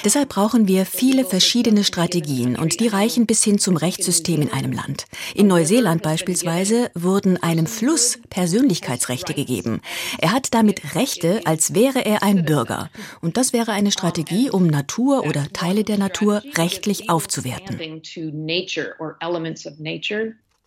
Deshalb 0.04 0.30
brauchen 0.30 0.66
wir 0.66 0.84
viele 0.84 1.24
verschiedene 1.24 1.84
Strategien 1.84 2.56
und 2.56 2.80
die 2.80 2.88
reichen 2.88 3.26
bis 3.26 3.44
hin 3.44 3.60
zum 3.60 3.76
Rechtssystem 3.76 4.42
in 4.42 4.52
einem 4.52 4.72
Land. 4.72 5.04
In 5.36 5.46
Neuseeland 5.46 6.02
beispielsweise 6.02 6.90
wurden 6.94 7.40
einem 7.40 7.66
Fluss 7.66 8.18
Persönlichkeitsrechte 8.28 9.32
gegeben. 9.32 9.80
Er 10.18 10.32
hat 10.32 10.52
damit 10.52 10.96
Rechte, 10.96 11.42
als 11.44 11.72
wäre 11.72 12.04
er 12.04 12.24
ein 12.24 12.44
Bürger. 12.44 12.90
Und 13.20 13.36
das 13.36 13.52
wäre 13.52 13.70
eine 13.70 13.92
Strategie, 13.92 14.50
um 14.50 14.66
Natur 14.66 15.24
oder 15.24 15.46
Teile 15.52 15.84
der 15.84 15.98
Natur 15.98 16.42
rechtlich 16.56 17.08
aufzuwerten. 17.08 17.78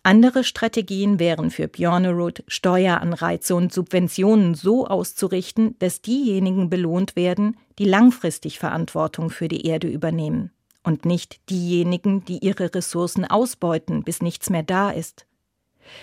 Andere 0.06 0.44
Strategien 0.44 1.18
wären 1.18 1.50
für 1.50 1.66
Björnerud, 1.66 2.44
Steueranreize 2.46 3.56
und 3.56 3.72
Subventionen 3.72 4.54
so 4.54 4.86
auszurichten, 4.86 5.74
dass 5.80 6.00
diejenigen 6.00 6.70
belohnt 6.70 7.16
werden, 7.16 7.56
die 7.80 7.86
langfristig 7.86 8.60
Verantwortung 8.60 9.30
für 9.30 9.48
die 9.48 9.66
Erde 9.66 9.88
übernehmen 9.88 10.52
und 10.84 11.06
nicht 11.06 11.50
diejenigen, 11.50 12.24
die 12.24 12.38
ihre 12.38 12.72
Ressourcen 12.72 13.24
ausbeuten, 13.24 14.04
bis 14.04 14.22
nichts 14.22 14.48
mehr 14.48 14.62
da 14.62 14.90
ist. 14.90 15.26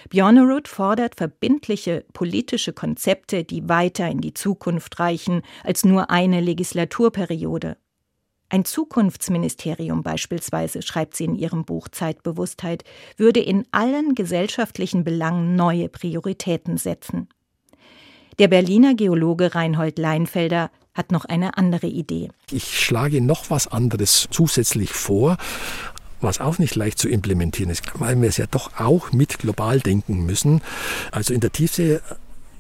Björnerud 0.10 0.68
fordert 0.68 1.16
verbindliche 1.16 2.04
politische 2.12 2.74
Konzepte, 2.74 3.46
die 3.46 3.70
weiter 3.70 4.10
in 4.10 4.20
die 4.20 4.34
Zukunft 4.34 5.00
reichen 5.00 5.44
als 5.64 5.86
nur 5.86 6.10
eine 6.10 6.42
Legislaturperiode. 6.42 7.78
Ein 8.54 8.66
Zukunftsministerium 8.66 10.04
beispielsweise, 10.04 10.84
schreibt 10.84 11.16
sie 11.16 11.24
in 11.24 11.34
ihrem 11.34 11.66
Buch 11.66 11.88
Zeitbewusstheit, 11.88 12.84
würde 13.18 13.40
in 13.40 13.66
allen 13.72 14.14
gesellschaftlichen 14.14 15.04
Belangen 15.04 15.56
neue 15.56 15.90
Prioritäten 15.90 16.78
setzen. 16.78 17.30
Der 18.38 18.48
Berliner 18.48 18.94
Geologe 18.94 19.56
Reinhold 19.56 19.98
Leinfelder 19.98 20.70
hat 20.94 21.12
noch 21.12 21.26
eine 21.26 21.58
andere 21.58 21.88
Idee. 21.88 22.30
Ich 22.52 22.80
schlage 22.80 23.22
noch 23.22 23.50
was 23.50 23.68
anderes 23.68 24.28
zusätzlich 24.30 24.92
vor, 24.92 25.38
was 26.22 26.40
auch 26.40 26.60
nicht 26.60 26.76
leicht 26.76 27.00
zu 27.00 27.10
implementieren 27.10 27.72
ist, 27.72 27.82
weil 28.00 28.22
wir 28.22 28.30
es 28.30 28.38
ja 28.38 28.46
doch 28.46 28.80
auch 28.80 29.12
mit 29.14 29.40
global 29.40 29.80
denken 29.80 30.28
müssen. 30.28 30.62
Also 31.12 31.34
in 31.34 31.40
der 31.40 31.52
Tiefsee 31.52 32.02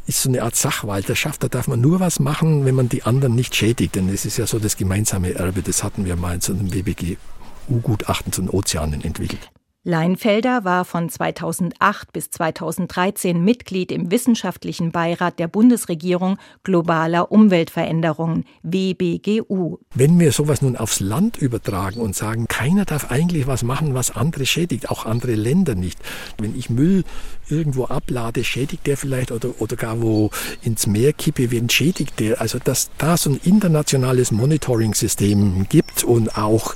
ist 0.06 0.22
so 0.22 0.30
eine 0.30 0.44
Art 0.44 0.56
Sachwalterschaft. 0.56 1.44
Da 1.44 1.48
darf 1.48 1.68
man 1.68 1.82
nur 1.82 2.00
was 2.00 2.20
machen, 2.20 2.66
wenn 2.66 2.76
man 2.76 2.90
die 2.90 3.04
anderen 3.04 3.36
nicht 3.36 3.56
schädigt. 3.56 3.96
Denn 3.96 4.10
es 4.10 4.26
ist 4.26 4.38
ja 4.38 4.48
so 4.48 4.60
das 4.60 4.78
gemeinsame 4.78 5.34
Erbe, 5.34 5.62
das 5.62 5.84
hatten 5.84 6.06
wir 6.06 6.16
mal 6.16 6.36
in 6.36 6.42
so 6.42 6.54
einem 6.54 6.70
BBG-U-Gutachten 6.70 8.32
zu 8.32 8.42
den 8.42 8.50
Ozeanen 8.50 9.04
entwickelt. 9.04 9.50
Leinfelder 9.86 10.64
war 10.64 10.86
von 10.86 11.10
2008 11.10 12.14
bis 12.14 12.30
2013 12.30 13.44
Mitglied 13.44 13.92
im 13.92 14.12
wissenschaftlichen 14.12 14.94
Beirat 14.94 15.40
der 15.40 15.50
Bundesregierung 15.50 16.38
globaler 16.64 17.34
Umweltveränderungen 17.34 18.46
WBGU. 18.62 19.80
Wenn 19.94 20.18
wir 20.22 20.32
sowas 20.32 20.62
nun 20.62 20.78
aufs 20.78 21.02
Land 21.02 21.36
übertragen 21.36 22.00
und 22.00 22.16
sagen, 22.16 22.48
keiner 22.48 22.86
darf 22.86 23.12
eigentlich 23.12 23.46
was 23.46 23.64
machen, 23.64 23.94
was 23.94 24.16
andere 24.16 24.46
schädigt, 24.46 24.90
auch 24.90 25.06
andere 25.06 25.36
Länder 25.36 25.76
nicht. 25.76 26.00
Wenn 26.38 26.58
ich 26.58 26.70
Müll 26.70 27.04
irgendwo 27.50 27.84
ablade, 27.84 28.46
schädigt 28.46 28.88
der 28.88 28.96
vielleicht 28.96 29.32
oder, 29.34 29.50
oder 29.60 29.76
gar 29.76 30.02
wo 30.02 30.30
ins 30.62 30.88
Meer 30.88 31.12
kippe, 31.12 31.52
wen 31.52 31.70
schädigt 31.70 32.22
der? 32.22 32.40
Also 32.40 32.58
dass 32.58 32.90
da 32.98 33.18
so 33.18 33.32
ein 33.32 33.40
internationales 33.44 34.32
Monitoring-System 34.32 35.66
gibt 35.68 36.06
und 36.06 36.38
auch 36.38 36.74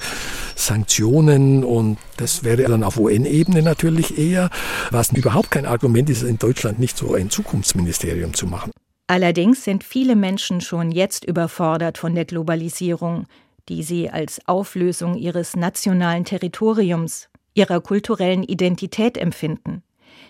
Sanktionen 0.57 1.63
und 1.63 1.97
das 2.17 2.43
wäre 2.43 2.63
dann 2.63 2.83
auf 2.83 2.97
UN-Ebene 2.97 3.61
natürlich 3.61 4.17
eher, 4.17 4.49
was 4.91 5.11
überhaupt 5.11 5.51
kein 5.51 5.65
Argument 5.65 6.09
ist, 6.09 6.23
in 6.23 6.37
Deutschland 6.37 6.79
nicht 6.79 6.97
so 6.97 7.13
ein 7.13 7.29
Zukunftsministerium 7.29 8.33
zu 8.33 8.47
machen. 8.47 8.71
Allerdings 9.07 9.63
sind 9.63 9.83
viele 9.83 10.15
Menschen 10.15 10.59
schon 10.59 10.91
jetzt 10.91 11.23
überfordert 11.23 11.97
von 11.97 12.13
der 12.15 12.25
Globalisierung, 12.25 13.25
die 13.69 13.83
sie 13.83 14.09
als 14.09 14.41
Auflösung 14.47 15.15
ihres 15.15 15.55
nationalen 15.55 16.25
Territoriums, 16.25 17.29
ihrer 17.53 17.79
kulturellen 17.79 18.43
Identität 18.43 19.17
empfinden. 19.17 19.83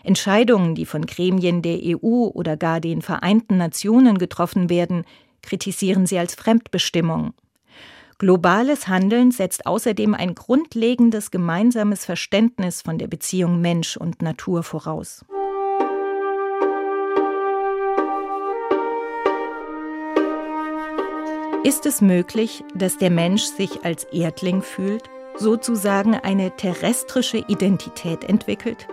Entscheidungen, 0.03 0.75
die 0.75 0.85
von 0.85 1.05
Gremien 1.05 1.61
der 1.61 1.79
EU 1.83 2.27
oder 2.27 2.57
gar 2.57 2.79
den 2.79 3.01
Vereinten 3.01 3.57
Nationen 3.57 4.17
getroffen 4.17 4.69
werden, 4.69 5.05
kritisieren 5.41 6.05
sie 6.05 6.19
als 6.19 6.35
Fremdbestimmung 6.35 7.33
Globales 8.19 8.87
Handeln 8.87 9.29
setzt 9.29 9.67
außerdem 9.67 10.15
ein 10.15 10.33
grundlegendes 10.33 11.29
gemeinsames 11.29 12.03
Verständnis 12.03 12.81
von 12.81 12.97
der 12.97 13.05
Beziehung 13.05 13.61
Mensch 13.61 13.95
und 13.95 14.23
Natur 14.23 14.63
voraus. 14.63 15.23
Ist 21.63 21.85
es 21.85 22.01
möglich, 22.01 22.63
dass 22.73 22.97
der 22.97 23.11
Mensch 23.11 23.43
sich 23.43 23.85
als 23.85 24.05
Erdling 24.05 24.63
fühlt, 24.63 25.03
sozusagen 25.35 26.15
eine 26.15 26.55
terrestrische 26.55 27.37
Identität 27.47 28.23
entwickelt? 28.23 28.87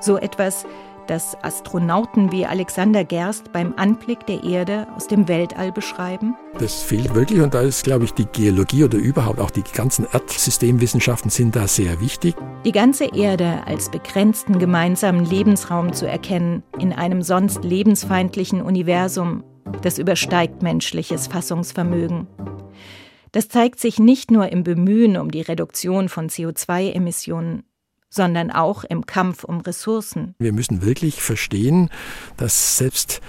So 0.00 0.16
etwas 0.16 0.64
das 1.06 1.36
Astronauten 1.42 2.32
wie 2.32 2.46
Alexander 2.46 3.04
Gerst 3.04 3.52
beim 3.52 3.74
Anblick 3.76 4.26
der 4.26 4.42
Erde 4.44 4.86
aus 4.96 5.06
dem 5.06 5.28
Weltall 5.28 5.72
beschreiben? 5.72 6.34
Das 6.58 6.82
fehlt 6.82 7.14
wirklich 7.14 7.40
und 7.40 7.54
da 7.54 7.60
ist, 7.60 7.84
glaube 7.84 8.04
ich, 8.04 8.12
die 8.12 8.26
Geologie 8.26 8.84
oder 8.84 8.98
überhaupt 8.98 9.40
auch 9.40 9.50
die 9.50 9.62
ganzen 9.62 10.06
Erdsystemwissenschaften 10.12 11.30
sind 11.30 11.56
da 11.56 11.68
sehr 11.68 12.00
wichtig. 12.00 12.34
Die 12.64 12.72
ganze 12.72 13.04
Erde 13.14 13.62
als 13.66 13.90
begrenzten 13.90 14.58
gemeinsamen 14.58 15.24
Lebensraum 15.24 15.92
zu 15.92 16.06
erkennen 16.06 16.62
in 16.78 16.92
einem 16.92 17.22
sonst 17.22 17.64
lebensfeindlichen 17.64 18.62
Universum, 18.62 19.44
das 19.82 19.98
übersteigt 19.98 20.62
menschliches 20.62 21.26
Fassungsvermögen. 21.26 22.26
Das 23.32 23.48
zeigt 23.48 23.80
sich 23.80 23.98
nicht 23.98 24.30
nur 24.30 24.50
im 24.50 24.64
Bemühen 24.64 25.16
um 25.16 25.30
die 25.30 25.42
Reduktion 25.42 26.08
von 26.08 26.28
CO2-Emissionen, 26.28 27.64
sondern 28.16 28.50
auch 28.50 28.82
im 28.82 29.06
Kampf 29.06 29.44
um 29.44 29.60
Ressourcen. 29.60 30.34
Wir 30.40 30.52
müssen 30.52 30.82
wirklich 30.82 31.22
verstehen, 31.22 31.90
dass 32.36 32.78
selbst 32.78 33.20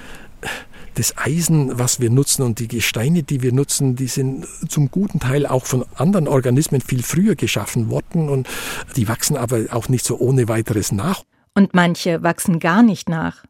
das 0.96 1.16
Eisen, 1.16 1.78
was 1.78 2.00
wir 2.00 2.10
nutzen 2.10 2.42
und 2.42 2.58
die 2.58 2.68
Gesteine, 2.68 3.22
die 3.22 3.44
wir 3.44 3.54
nutzen, 3.54 3.96
die 3.96 4.08
sind 4.08 4.48
zum 4.68 4.90
guten 4.90 5.20
Teil 5.20 5.46
auch 5.46 5.66
von 5.66 5.86
anderen 5.96 6.28
Organismen 6.28 6.82
viel 6.82 7.04
früher 7.04 7.36
geschaffen 7.36 7.92
worden 7.92 8.30
und 8.30 8.48
die 8.96 9.08
wachsen 9.08 9.38
aber 9.38 9.66
auch 9.72 9.90
nicht 9.90 10.06
so 10.06 10.18
ohne 10.18 10.48
weiteres 10.48 10.92
nach. 10.92 11.24
Und 11.54 11.76
manche 11.76 12.24
wachsen 12.24 12.60
gar 12.60 12.82
nicht 12.82 13.10
nach. 13.10 13.44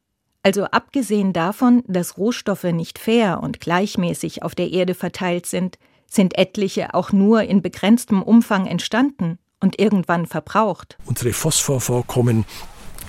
Also 0.43 0.65
abgesehen 0.65 1.31
davon, 1.31 1.83
dass 1.87 2.17
Rohstoffe 2.17 2.63
nicht 2.63 2.99
fair 2.99 3.41
und 3.41 3.59
gleichmäßig 3.59 4.43
auf 4.43 4.55
der 4.55 4.71
Erde 4.71 4.93
verteilt 4.93 5.45
sind, 5.45 5.77
sind 6.09 6.37
etliche 6.37 6.93
auch 6.93 7.11
nur 7.11 7.43
in 7.43 7.61
begrenztem 7.61 8.21
Umfang 8.21 8.65
entstanden 8.65 9.39
und 9.59 9.79
irgendwann 9.79 10.25
verbraucht. 10.25 10.97
Unsere 11.05 11.33
Phosphorvorkommen 11.33 12.45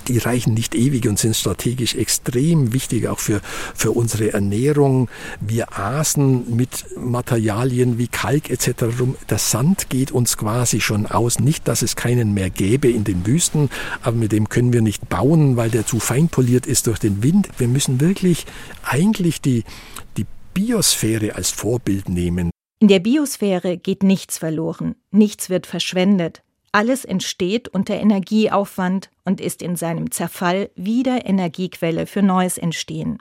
die 0.09 0.17
reichen 0.17 0.55
nicht 0.55 0.75
ewig 0.75 1.07
und 1.07 1.19
sind 1.19 1.35
strategisch 1.35 1.95
extrem 1.95 2.73
wichtig, 2.73 3.07
auch 3.07 3.19
für, 3.19 3.41
für 3.75 3.91
unsere 3.91 4.33
Ernährung. 4.33 5.09
Wir 5.39 5.77
aßen 5.77 6.55
mit 6.55 6.85
Materialien 6.97 7.97
wie 7.97 8.07
Kalk 8.07 8.49
etc. 8.49 8.99
rum. 8.99 9.15
Der 9.29 9.37
Sand 9.37 9.89
geht 9.89 10.11
uns 10.11 10.35
quasi 10.35 10.81
schon 10.81 11.05
aus. 11.05 11.39
Nicht, 11.39 11.67
dass 11.67 11.83
es 11.83 11.95
keinen 11.95 12.33
mehr 12.33 12.49
gäbe 12.49 12.89
in 12.89 13.03
den 13.03 13.25
Wüsten, 13.25 13.69
aber 14.01 14.17
mit 14.17 14.31
dem 14.31 14.49
können 14.49 14.73
wir 14.73 14.81
nicht 14.81 15.09
bauen, 15.09 15.57
weil 15.57 15.69
der 15.69 15.85
zu 15.85 15.99
fein 15.99 16.27
poliert 16.27 16.65
ist 16.65 16.87
durch 16.87 16.99
den 16.99 17.21
Wind. 17.21 17.49
Wir 17.57 17.67
müssen 17.67 18.01
wirklich 18.01 18.45
eigentlich 18.83 19.41
die, 19.41 19.63
die 20.17 20.25
Biosphäre 20.53 21.35
als 21.35 21.51
Vorbild 21.51 22.09
nehmen. 22.09 22.49
In 22.81 22.87
der 22.87 22.99
Biosphäre 22.99 23.77
geht 23.77 24.03
nichts 24.03 24.37
verloren, 24.37 24.95
nichts 25.11 25.49
wird 25.49 25.67
verschwendet. 25.67 26.43
Alles 26.71 27.03
entsteht 27.03 27.67
unter 27.67 27.95
Energieaufwand 27.95 29.09
und 29.25 29.41
ist 29.41 29.61
in 29.61 29.75
seinem 29.75 30.11
Zerfall 30.11 30.69
wieder 30.75 31.25
Energiequelle 31.25 32.05
für 32.05 32.21
neues 32.21 32.57
Entstehen. 32.57 33.17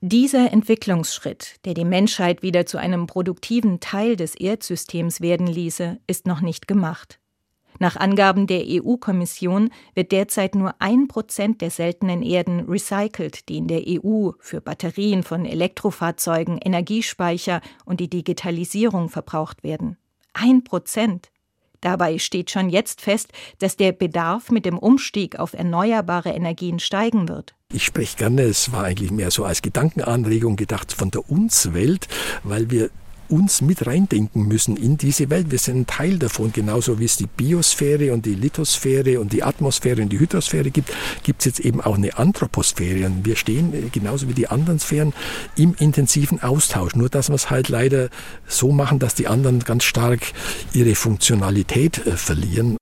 Dieser 0.00 0.52
Entwicklungsschritt, 0.52 1.56
der 1.64 1.74
die 1.74 1.84
Menschheit 1.84 2.42
wieder 2.42 2.64
zu 2.64 2.78
einem 2.78 3.06
produktiven 3.06 3.78
Teil 3.78 4.16
des 4.16 4.34
Erdsystems 4.34 5.20
werden 5.20 5.46
ließe, 5.46 6.00
ist 6.06 6.26
noch 6.26 6.40
nicht 6.40 6.66
gemacht. 6.66 7.20
Nach 7.82 7.96
Angaben 7.96 8.46
der 8.46 8.62
EU-Kommission 8.64 9.70
wird 9.96 10.12
derzeit 10.12 10.54
nur 10.54 10.76
ein 10.78 11.08
Prozent 11.08 11.60
der 11.60 11.72
seltenen 11.72 12.22
Erden 12.22 12.60
recycelt, 12.68 13.48
die 13.48 13.56
in 13.56 13.66
der 13.66 13.82
EU 13.88 14.30
für 14.38 14.60
Batterien 14.60 15.24
von 15.24 15.44
Elektrofahrzeugen, 15.44 16.58
Energiespeicher 16.58 17.60
und 17.84 17.98
die 17.98 18.08
Digitalisierung 18.08 19.08
verbraucht 19.08 19.64
werden. 19.64 19.96
Ein 20.32 20.62
Prozent. 20.62 21.32
Dabei 21.80 22.18
steht 22.18 22.52
schon 22.52 22.70
jetzt 22.70 23.00
fest, 23.00 23.32
dass 23.58 23.76
der 23.76 23.90
Bedarf 23.90 24.52
mit 24.52 24.64
dem 24.64 24.78
Umstieg 24.78 25.40
auf 25.40 25.52
erneuerbare 25.52 26.30
Energien 26.30 26.78
steigen 26.78 27.28
wird. 27.28 27.56
Ich 27.72 27.84
spreche 27.84 28.16
gerne, 28.16 28.42
es 28.42 28.70
war 28.70 28.84
eigentlich 28.84 29.10
mehr 29.10 29.32
so 29.32 29.44
als 29.44 29.60
Gedankenanregung 29.60 30.54
gedacht 30.54 30.92
von 30.92 31.10
der 31.10 31.28
Uns-Welt, 31.28 32.06
weil 32.44 32.70
wir 32.70 32.90
uns 33.32 33.62
mit 33.62 33.86
reindenken 33.86 34.46
müssen 34.46 34.76
in 34.76 34.98
diese 34.98 35.30
Welt. 35.30 35.50
Wir 35.50 35.58
sind 35.58 35.78
ein 35.78 35.86
Teil 35.86 36.18
davon, 36.18 36.52
genauso 36.52 36.98
wie 36.98 37.06
es 37.06 37.16
die 37.16 37.26
Biosphäre 37.26 38.12
und 38.12 38.26
die 38.26 38.34
Lithosphäre 38.34 39.18
und 39.18 39.32
die 39.32 39.42
Atmosphäre 39.42 40.02
und 40.02 40.10
die 40.10 40.20
Hydrosphäre 40.20 40.70
gibt, 40.70 40.92
gibt 41.22 41.40
es 41.40 41.46
jetzt 41.46 41.60
eben 41.60 41.80
auch 41.80 41.96
eine 41.96 42.18
Anthroposphäre. 42.18 43.06
Und 43.06 43.24
wir 43.24 43.36
stehen 43.36 43.72
äh, 43.72 43.88
genauso 43.90 44.28
wie 44.28 44.34
die 44.34 44.48
anderen 44.48 44.78
Sphären 44.78 45.14
im 45.56 45.74
intensiven 45.78 46.42
Austausch. 46.42 46.94
Nur 46.94 47.08
dass 47.08 47.30
wir 47.30 47.34
es 47.34 47.48
halt 47.48 47.70
leider 47.70 48.10
so 48.46 48.70
machen, 48.70 48.98
dass 48.98 49.14
die 49.14 49.28
anderen 49.28 49.60
ganz 49.60 49.84
stark 49.84 50.20
ihre 50.74 50.94
Funktionalität 50.94 52.06
äh, 52.06 52.16
verlieren. 52.18 52.76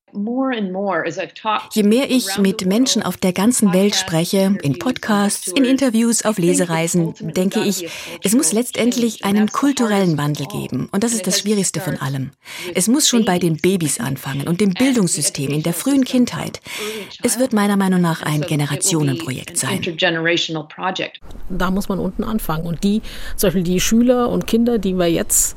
Je 1.73 1.83
mehr 1.83 2.11
ich 2.11 2.39
mit 2.39 2.67
Menschen 2.67 3.03
auf 3.03 3.17
der 3.17 3.33
ganzen 3.33 3.73
Welt 3.73 3.95
spreche, 3.95 4.57
in 4.63 4.79
Podcasts, 4.79 5.49
in 5.49 5.65
Interviews, 5.65 6.25
auf 6.25 6.39
Lesereisen, 6.39 7.15
denke 7.21 7.61
ich, 7.61 7.89
es 8.23 8.35
muss 8.35 8.53
letztendlich 8.53 9.25
einen 9.25 9.51
kulturellen 9.53 10.19
Wandel 10.19 10.47
geben. 10.47 10.89
Und 10.93 11.05
das 11.05 11.13
ist 11.13 11.27
das 11.27 11.41
Schwierigste 11.41 11.81
von 11.81 11.97
allem. 11.97 12.31
Es 12.75 12.89
muss 12.89 13.09
schon 13.09 13.25
bei 13.25 13.39
den 13.39 13.57
Babys 13.57 14.01
anfangen 14.01 14.47
und 14.47 14.61
dem 14.61 14.71
Bildungssystem 14.71 15.51
in 15.51 15.63
der 15.63 15.73
frühen 15.73 16.05
Kindheit. 16.05 16.61
Es 17.23 17.39
wird 17.39 17.53
meiner 17.53 17.77
Meinung 17.77 18.01
nach 18.01 18.23
ein 18.23 18.43
Generationenprojekt 18.43 19.57
sein. 19.57 19.81
Da 21.49 21.71
muss 21.71 21.89
man 21.89 21.99
unten 21.99 22.25
anfangen. 22.25 22.67
Und 22.67 22.85
die, 22.85 23.03
zum 23.37 23.49
Beispiel 23.49 23.63
die 23.63 23.81
Schüler 23.81 24.29
und 24.29 24.47
Kinder, 24.47 24.79
die 24.79 24.95
wir 24.95 25.09
jetzt 25.09 25.57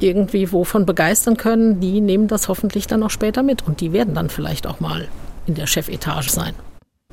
irgendwie 0.00 0.52
wovon 0.52 0.86
begeistern 0.86 1.36
können, 1.36 1.80
die 1.80 2.00
nehmen 2.00 2.28
das 2.28 2.48
hoffentlich 2.48 2.86
dann 2.86 3.02
auch 3.02 3.10
später 3.10 3.42
mit 3.42 3.66
und 3.66 3.80
die 3.80 3.92
werden 3.92 4.14
dann 4.14 4.30
vielleicht 4.30 4.66
auch 4.66 4.80
mal 4.80 5.08
in 5.46 5.54
der 5.54 5.66
Chefetage 5.66 6.28
sein. 6.28 6.54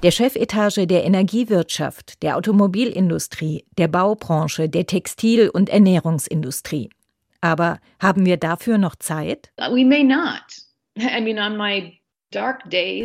Der 0.04 0.12
Chefetage 0.12 0.86
der 0.88 1.06
Energiewirtschaft, 1.06 2.21
der 2.21 2.38
Automobilindustrie, 2.38 3.65
der 3.78 3.88
Baubranche, 3.88 4.69
der 4.69 4.86
Textil- 4.86 5.50
und 5.50 5.69
Ernährungsindustrie. 5.69 6.89
Aber 7.41 7.80
haben 8.00 8.26
wir 8.26 8.38
dafür 8.38 8.78
noch 8.78 8.95
Zeit? 8.95 9.52
We 9.58 9.86
may 9.86 10.04
not. 10.04 10.43
I 10.98 11.21
mean, 11.21 11.39
on 11.39 11.58
my 11.58 11.98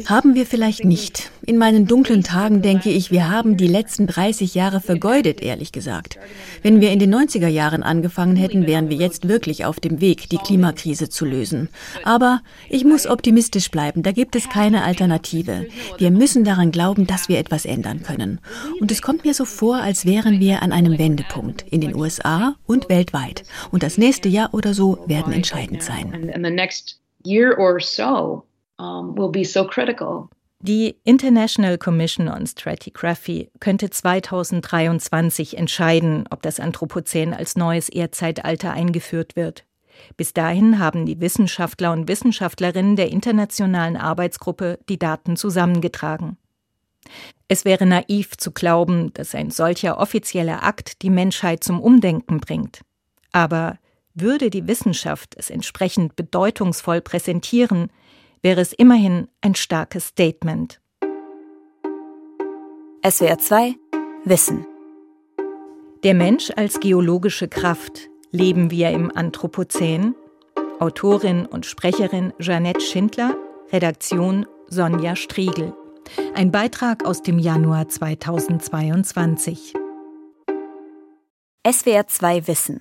haben 0.09 0.35
wir 0.35 0.45
vielleicht 0.45 0.85
nicht. 0.85 1.31
In 1.47 1.57
meinen 1.57 1.87
dunklen 1.87 2.25
Tagen 2.25 2.63
denke 2.63 2.91
ich, 2.91 3.13
wir 3.13 3.31
haben 3.31 3.57
die 3.57 3.69
letzten 3.69 4.07
30 4.09 4.55
Jahre 4.55 4.81
vergeudet, 4.81 5.41
ehrlich 5.41 5.71
gesagt. 5.71 6.19
Wenn 6.63 6.81
wir 6.81 6.91
in 6.91 6.99
den 6.99 7.15
90er 7.15 7.47
Jahren 7.47 7.85
angefangen 7.85 8.35
hätten, 8.35 8.67
wären 8.67 8.89
wir 8.89 8.97
jetzt 8.97 9.29
wirklich 9.29 9.65
auf 9.65 9.79
dem 9.79 10.01
Weg, 10.01 10.29
die 10.31 10.39
Klimakrise 10.39 11.11
zu 11.11 11.25
lösen. 11.25 11.69
Aber 12.03 12.41
ich 12.69 12.85
muss 12.85 13.07
optimistisch 13.07 13.71
bleiben, 13.71 14.03
da 14.03 14.11
gibt 14.11 14.35
es 14.35 14.49
keine 14.49 14.83
Alternative. 14.83 15.67
Wir 15.99 16.11
müssen 16.11 16.43
daran 16.43 16.73
glauben, 16.73 17.07
dass 17.07 17.29
wir 17.29 17.39
etwas 17.39 17.67
ändern 17.67 18.03
können. 18.03 18.41
Und 18.81 18.91
es 18.91 19.01
kommt 19.01 19.25
mir 19.25 19.35
so 19.35 19.45
vor, 19.45 19.77
als 19.77 20.07
wären 20.07 20.41
wir 20.41 20.63
an 20.63 20.73
einem 20.73 20.99
Wendepunkt 20.99 21.65
in 21.71 21.81
den 21.81 21.95
USA 21.95 22.57
und 22.67 22.89
weltweit. 22.89 23.45
Und 23.71 23.85
das 23.85 23.97
nächste 23.97 24.29
Jahr 24.29 24.55
oder 24.55 24.75
so 24.75 24.99
werden 25.07 25.33
entscheidend 25.33 25.83
sein 25.83 26.33
um, 28.81 29.17
will 29.17 29.31
be 29.31 29.45
so 29.45 29.65
critical. 29.65 30.29
Die 30.63 30.97
International 31.05 31.79
Commission 31.79 32.29
on 32.29 32.47
Stratigraphy 32.47 33.51
könnte 33.61 33.89
2023 33.89 35.57
entscheiden, 35.57 36.27
ob 36.31 36.43
das 36.43 36.61
Anthropozän 36.61 37.33
als 37.33 37.57
neues 37.57 37.89
Erdzeitalter 37.89 38.73
eingeführt 38.73 39.37
wird. 39.37 39.65
Bis 40.19 40.35
dahin 40.35 40.79
haben 40.79 41.07
die 41.07 41.21
Wissenschaftler 41.21 41.93
und 41.93 42.09
Wissenschaftlerinnen 42.09 42.97
der 42.97 43.11
internationalen 43.11 43.97
Arbeitsgruppe 43.97 44.79
die 44.89 44.99
Daten 44.99 45.37
zusammengetragen. 45.37 46.37
Es 47.49 47.65
wäre 47.65 47.87
naiv 47.87 48.37
zu 48.37 48.53
glauben, 48.53 49.13
dass 49.15 49.35
ein 49.35 49.51
solcher 49.51 49.99
offizieller 49.99 50.63
Akt 50.63 51.01
die 51.03 51.11
Menschheit 51.11 51.65
zum 51.65 51.81
Umdenken 51.81 52.39
bringt. 52.39 52.83
Aber 53.33 53.79
würde 54.15 54.51
die 54.51 54.67
Wissenschaft 54.67 55.35
es 55.37 55.51
entsprechend 55.51 56.17
bedeutungsvoll 56.17 57.01
präsentieren, 57.01 57.91
wäre 58.43 58.61
es 58.61 58.73
immerhin 58.73 59.29
ein 59.41 59.55
starkes 59.55 60.09
Statement. 60.09 60.81
SWR 63.07 63.39
2 63.39 63.75
Wissen 64.25 64.67
Der 66.03 66.15
Mensch 66.15 66.51
als 66.57 66.81
geologische 66.81 67.49
Kraft 67.49 68.09
leben 68.31 68.71
wir 68.71 68.91
im 68.91 69.15
Anthropozän. 69.15 70.15
Autorin 70.79 71.47
und 71.47 71.67
Sprecherin 71.67 72.33
Jeanette 72.39 72.81
Schindler, 72.81 73.37
Redaktion 73.73 74.47
Sonja 74.69 75.17
Striegel. 75.17 75.75
Ein 76.35 76.51
Beitrag 76.51 77.05
aus 77.05 77.23
dem 77.23 77.39
Januar 77.39 77.89
2022. 77.89 79.75
SWR 81.67 82.07
2 82.07 82.47
Wissen 82.47 82.81